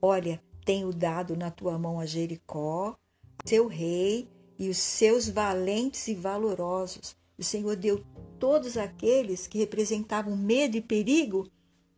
Olha, 0.02 0.42
tenho 0.64 0.94
dado 0.94 1.36
na 1.36 1.50
tua 1.50 1.78
mão 1.78 2.00
a 2.00 2.06
Jericó, 2.06 2.96
seu 3.44 3.68
rei 3.68 4.30
e 4.58 4.70
os 4.70 4.78
seus 4.78 5.28
valentes 5.28 6.08
e 6.08 6.16
valorosos. 6.16 7.16
O 7.38 7.44
Senhor 7.44 7.76
deu 7.76 8.04
todos 8.40 8.78
aqueles 8.78 9.48
que 9.48 9.58
representavam 9.58 10.38
medo 10.38 10.78
e 10.78 10.82
perigo 10.82 11.50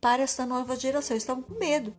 para 0.01 0.23
esta 0.23 0.45
nova 0.45 0.75
geração. 0.75 1.15
Estavam 1.15 1.43
com 1.43 1.53
medo. 1.55 1.95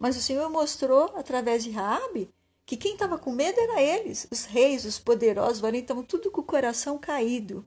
Mas 0.00 0.16
o 0.16 0.22
Senhor 0.22 0.50
mostrou 0.50 1.12
através 1.14 1.62
de 1.62 1.70
Raabe 1.70 2.28
que 2.66 2.76
quem 2.76 2.94
estava 2.94 3.18
com 3.18 3.30
medo 3.32 3.60
era 3.60 3.82
eles, 3.82 4.26
os 4.30 4.44
reis, 4.46 4.84
os 4.84 4.98
poderosos, 4.98 5.60
valentes, 5.60 5.82
estavam 5.82 6.02
tudo 6.02 6.30
com 6.30 6.40
o 6.40 6.44
coração 6.44 6.98
caído. 6.98 7.66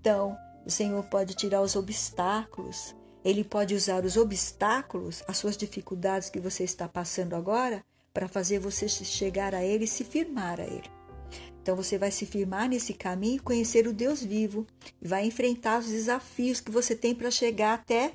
Então, 0.00 0.36
o 0.64 0.70
Senhor 0.70 1.02
pode 1.04 1.34
tirar 1.34 1.60
os 1.60 1.76
obstáculos, 1.76 2.94
ele 3.24 3.44
pode 3.44 3.74
usar 3.74 4.04
os 4.04 4.16
obstáculos, 4.16 5.22
as 5.28 5.36
suas 5.36 5.56
dificuldades 5.56 6.30
que 6.30 6.40
você 6.40 6.64
está 6.64 6.88
passando 6.88 7.34
agora, 7.34 7.84
para 8.12 8.28
fazer 8.28 8.58
você 8.58 8.88
chegar 8.88 9.54
a 9.54 9.62
Ele 9.62 9.84
e 9.84 9.88
se 9.88 10.04
firmar 10.04 10.60
a 10.60 10.64
Ele. 10.64 10.90
Então 11.62 11.76
você 11.76 11.98
vai 11.98 12.10
se 12.10 12.26
firmar 12.26 12.68
nesse 12.68 12.94
caminho 12.94 13.42
conhecer 13.42 13.86
o 13.86 13.92
Deus 13.92 14.22
vivo 14.22 14.66
e 15.00 15.06
vai 15.06 15.26
enfrentar 15.26 15.78
os 15.78 15.86
desafios 15.86 16.60
que 16.60 16.70
você 16.70 16.94
tem 16.94 17.14
para 17.14 17.30
chegar 17.30 17.74
até 17.74 18.12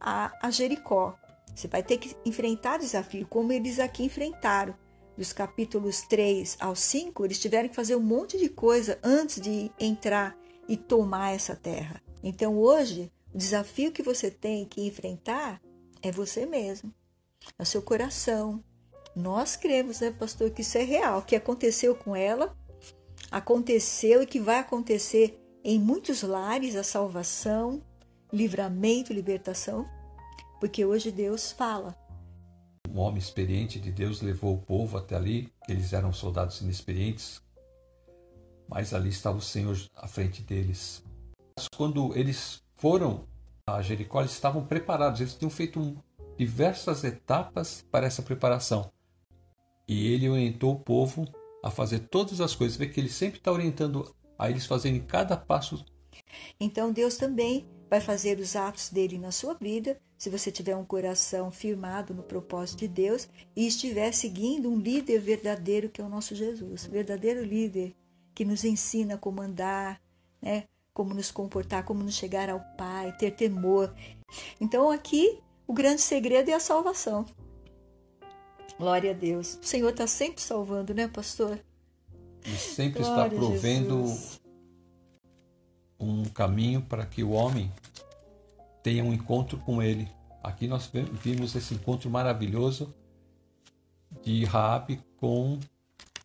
a, 0.00 0.46
a, 0.46 0.50
Jericó. 0.50 1.17
Você 1.58 1.66
vai 1.66 1.82
ter 1.82 1.98
que 1.98 2.16
enfrentar 2.24 2.78
desafios 2.78 3.26
como 3.28 3.50
eles 3.52 3.80
aqui 3.80 4.04
enfrentaram. 4.04 4.76
Dos 5.16 5.32
capítulos 5.32 6.02
3 6.02 6.56
ao 6.60 6.76
5, 6.76 7.24
eles 7.24 7.40
tiveram 7.40 7.68
que 7.68 7.74
fazer 7.74 7.96
um 7.96 8.00
monte 8.00 8.38
de 8.38 8.48
coisa 8.48 8.96
antes 9.02 9.40
de 9.40 9.68
entrar 9.76 10.38
e 10.68 10.76
tomar 10.76 11.34
essa 11.34 11.56
terra. 11.56 12.00
Então 12.22 12.56
hoje, 12.56 13.10
o 13.34 13.36
desafio 13.36 13.90
que 13.90 14.04
você 14.04 14.30
tem 14.30 14.64
que 14.66 14.86
enfrentar 14.86 15.60
é 16.00 16.12
você 16.12 16.46
mesmo, 16.46 16.94
é 17.58 17.62
o 17.64 17.66
seu 17.66 17.82
coração, 17.82 18.62
nós 19.16 19.56
cremos, 19.56 19.98
né, 19.98 20.12
pastor, 20.12 20.50
que 20.50 20.60
isso 20.60 20.78
é 20.78 20.84
real, 20.84 21.22
que 21.22 21.34
aconteceu 21.34 21.92
com 21.92 22.14
ela, 22.14 22.56
aconteceu 23.32 24.22
e 24.22 24.26
que 24.26 24.38
vai 24.38 24.60
acontecer 24.60 25.36
em 25.64 25.80
muitos 25.80 26.22
lares 26.22 26.76
a 26.76 26.84
salvação, 26.84 27.82
livramento, 28.32 29.12
libertação, 29.12 29.84
porque 30.60 30.84
hoje 30.84 31.10
Deus 31.10 31.52
fala. 31.52 31.96
Um 32.88 33.00
homem 33.00 33.18
experiente 33.18 33.78
de 33.78 33.92
Deus 33.92 34.20
levou 34.22 34.54
o 34.54 34.62
povo 34.62 34.96
até 34.96 35.14
ali, 35.14 35.52
eles 35.68 35.92
eram 35.92 36.12
soldados 36.12 36.60
inexperientes, 36.60 37.42
mas 38.68 38.94
ali 38.94 39.10
estava 39.10 39.36
o 39.36 39.42
Senhor 39.42 39.76
à 39.94 40.06
frente 40.08 40.42
deles. 40.42 41.02
Quando 41.76 42.16
eles 42.16 42.62
foram 42.76 43.26
a 43.68 43.82
Jericó 43.82 44.20
eles 44.20 44.32
estavam 44.32 44.64
preparados, 44.64 45.20
eles 45.20 45.34
tinham 45.34 45.50
feito 45.50 45.96
diversas 46.38 47.04
etapas 47.04 47.84
para 47.90 48.06
essa 48.06 48.22
preparação. 48.22 48.90
E 49.86 50.12
ele 50.12 50.28
orientou 50.28 50.72
o 50.72 50.80
povo 50.80 51.26
a 51.62 51.70
fazer 51.70 52.00
todas 52.00 52.40
as 52.40 52.54
coisas. 52.54 52.76
Vê 52.76 52.86
que 52.86 53.00
ele 53.00 53.08
sempre 53.08 53.38
está 53.38 53.52
orientando 53.52 54.14
a 54.38 54.48
eles 54.48 54.66
fazerem 54.66 55.00
cada 55.00 55.36
passo. 55.36 55.84
Então 56.60 56.92
Deus 56.92 57.16
também 57.16 57.66
vai 57.88 58.00
fazer 58.00 58.38
os 58.38 58.54
atos 58.54 58.90
dele 58.90 59.18
na 59.18 59.30
sua 59.30 59.54
vida, 59.54 59.98
se 60.18 60.28
você 60.28 60.50
tiver 60.50 60.76
um 60.76 60.84
coração 60.84 61.50
firmado 61.50 62.12
no 62.12 62.22
propósito 62.22 62.80
de 62.80 62.88
Deus 62.88 63.28
e 63.54 63.66
estiver 63.66 64.12
seguindo 64.12 64.68
um 64.68 64.78
líder 64.78 65.20
verdadeiro 65.20 65.88
que 65.88 66.00
é 66.00 66.04
o 66.04 66.08
nosso 66.08 66.34
Jesus, 66.34 66.86
verdadeiro 66.86 67.44
líder 67.44 67.94
que 68.34 68.44
nos 68.44 68.64
ensina 68.64 69.14
a 69.14 69.18
comandar, 69.18 70.00
né? 70.42 70.64
Como 70.92 71.14
nos 71.14 71.30
comportar, 71.30 71.84
como 71.84 72.02
nos 72.02 72.14
chegar 72.14 72.50
ao 72.50 72.60
Pai, 72.76 73.16
ter 73.16 73.30
temor. 73.30 73.94
Então 74.60 74.90
aqui 74.90 75.38
o 75.66 75.72
grande 75.72 76.00
segredo 76.00 76.50
é 76.50 76.54
a 76.54 76.60
salvação. 76.60 77.24
Glória 78.76 79.12
a 79.12 79.14
Deus. 79.14 79.58
O 79.62 79.66
Senhor 79.66 79.90
está 79.90 80.06
sempre 80.06 80.40
salvando, 80.40 80.92
né, 80.92 81.08
pastor? 81.08 81.60
E 82.44 82.50
sempre 82.56 83.02
Glória 83.02 83.34
está 83.34 83.36
provendo 83.36 84.04
um 85.98 86.24
caminho 86.24 86.82
para 86.82 87.04
que 87.04 87.22
o 87.22 87.30
homem 87.30 87.72
tenha 88.82 89.04
um 89.04 89.12
encontro 89.12 89.58
com 89.58 89.82
ele. 89.82 90.08
Aqui 90.42 90.66
nós 90.66 90.90
vimos 91.22 91.54
esse 91.54 91.74
encontro 91.74 92.08
maravilhoso 92.08 92.94
de 94.22 94.44
Raabe 94.44 95.02
com 95.18 95.58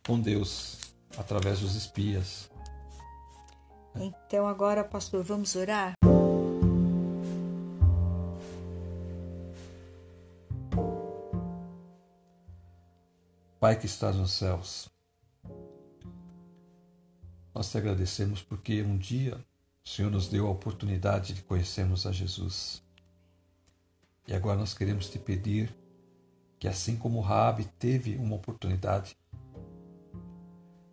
com 0.06 0.20
Deus 0.20 0.78
através 1.16 1.60
dos 1.60 1.74
espias. 1.74 2.50
Então 3.94 4.46
agora, 4.46 4.84
pastor, 4.84 5.22
vamos 5.22 5.56
orar? 5.56 5.94
Pai 13.58 13.78
que 13.78 13.86
estás 13.86 14.14
nos 14.14 14.32
céus, 14.32 14.90
nós 17.54 17.70
te 17.70 17.78
agradecemos 17.78 18.42
porque 18.42 18.82
um 18.82 18.98
dia 18.98 19.42
o 19.84 19.88
Senhor 19.88 20.10
nos 20.10 20.28
deu 20.28 20.46
a 20.46 20.50
oportunidade 20.50 21.34
de 21.34 21.42
conhecermos 21.42 22.06
a 22.06 22.12
Jesus. 22.12 22.82
E 24.26 24.32
agora 24.32 24.58
nós 24.58 24.72
queremos 24.72 25.10
te 25.10 25.18
pedir 25.18 25.74
que, 26.58 26.66
assim 26.66 26.96
como 26.96 27.20
Raabe 27.20 27.66
teve 27.78 28.16
uma 28.16 28.36
oportunidade, 28.36 29.14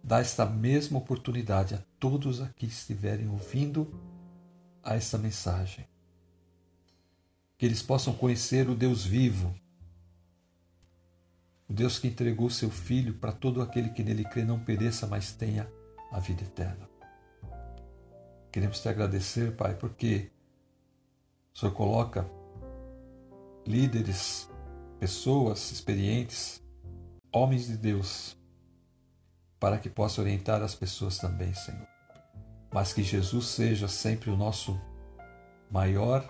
dá 0.03 0.19
esta 0.19 0.45
mesma 0.45 0.97
oportunidade 0.97 1.73
a 1.73 1.81
todos 1.97 2.41
aqui 2.41 2.53
que 2.57 2.65
estiverem 2.65 3.29
ouvindo 3.29 3.89
a 4.83 4.95
essa 4.95 5.17
mensagem. 5.17 5.87
Que 7.57 7.65
eles 7.65 7.81
possam 7.81 8.13
conhecer 8.13 8.69
o 8.69 8.75
Deus 8.75 9.05
vivo, 9.05 9.55
o 11.69 11.73
Deus 11.73 11.97
que 11.97 12.07
entregou 12.09 12.49
seu 12.49 12.69
Filho 12.69 13.13
para 13.13 13.31
todo 13.31 13.61
aquele 13.61 13.91
que 13.91 14.03
nele 14.03 14.25
crê 14.25 14.43
não 14.43 14.59
pereça, 14.59 15.07
mas 15.07 15.31
tenha 15.31 15.71
a 16.11 16.19
vida 16.19 16.43
eterna. 16.43 16.90
Queremos 18.51 18.81
te 18.81 18.89
agradecer, 18.89 19.55
Pai, 19.55 19.75
porque 19.75 20.29
o 21.53 21.59
Senhor 21.59 21.73
coloca 21.73 22.29
líderes, 23.65 24.49
pessoas 24.99 25.71
experientes, 25.71 26.61
homens 27.31 27.67
de 27.67 27.77
Deus, 27.77 28.37
para 29.59 29.77
que 29.77 29.89
possa 29.89 30.21
orientar 30.21 30.61
as 30.61 30.75
pessoas 30.75 31.17
também, 31.17 31.53
Senhor. 31.53 31.87
Mas 32.73 32.93
que 32.93 33.03
Jesus 33.03 33.45
seja 33.47 33.87
sempre 33.87 34.29
o 34.29 34.37
nosso 34.37 34.79
maior 35.69 36.27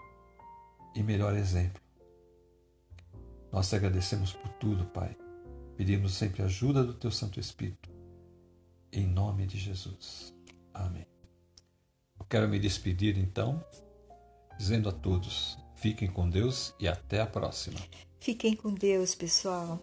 e 0.96 1.02
melhor 1.02 1.36
exemplo. 1.36 1.82
Nós 3.52 3.70
te 3.70 3.76
agradecemos 3.76 4.34
por 4.34 4.50
tudo, 4.54 4.86
Pai. 4.86 5.16
Pedimos 5.76 6.14
sempre 6.14 6.44
a 6.44 6.46
ajuda 6.46 6.84
do 6.84 6.94
Teu 6.94 7.12
Santo 7.12 7.40
Espírito. 7.40 7.90
Em 8.92 9.08
nome 9.08 9.46
de 9.48 9.58
Jesus. 9.58 10.36
Amém. 10.74 11.11
Quero 12.32 12.48
me 12.48 12.58
despedir 12.58 13.18
então, 13.18 13.62
dizendo 14.58 14.88
a 14.88 14.92
todos: 14.94 15.58
fiquem 15.76 16.08
com 16.08 16.30
Deus 16.30 16.74
e 16.80 16.88
até 16.88 17.20
a 17.20 17.28
próxima. 17.28 17.78
Fiquem 18.22 18.56
com 18.56 18.74
Deus, 18.74 19.14
pessoal. 19.14 19.82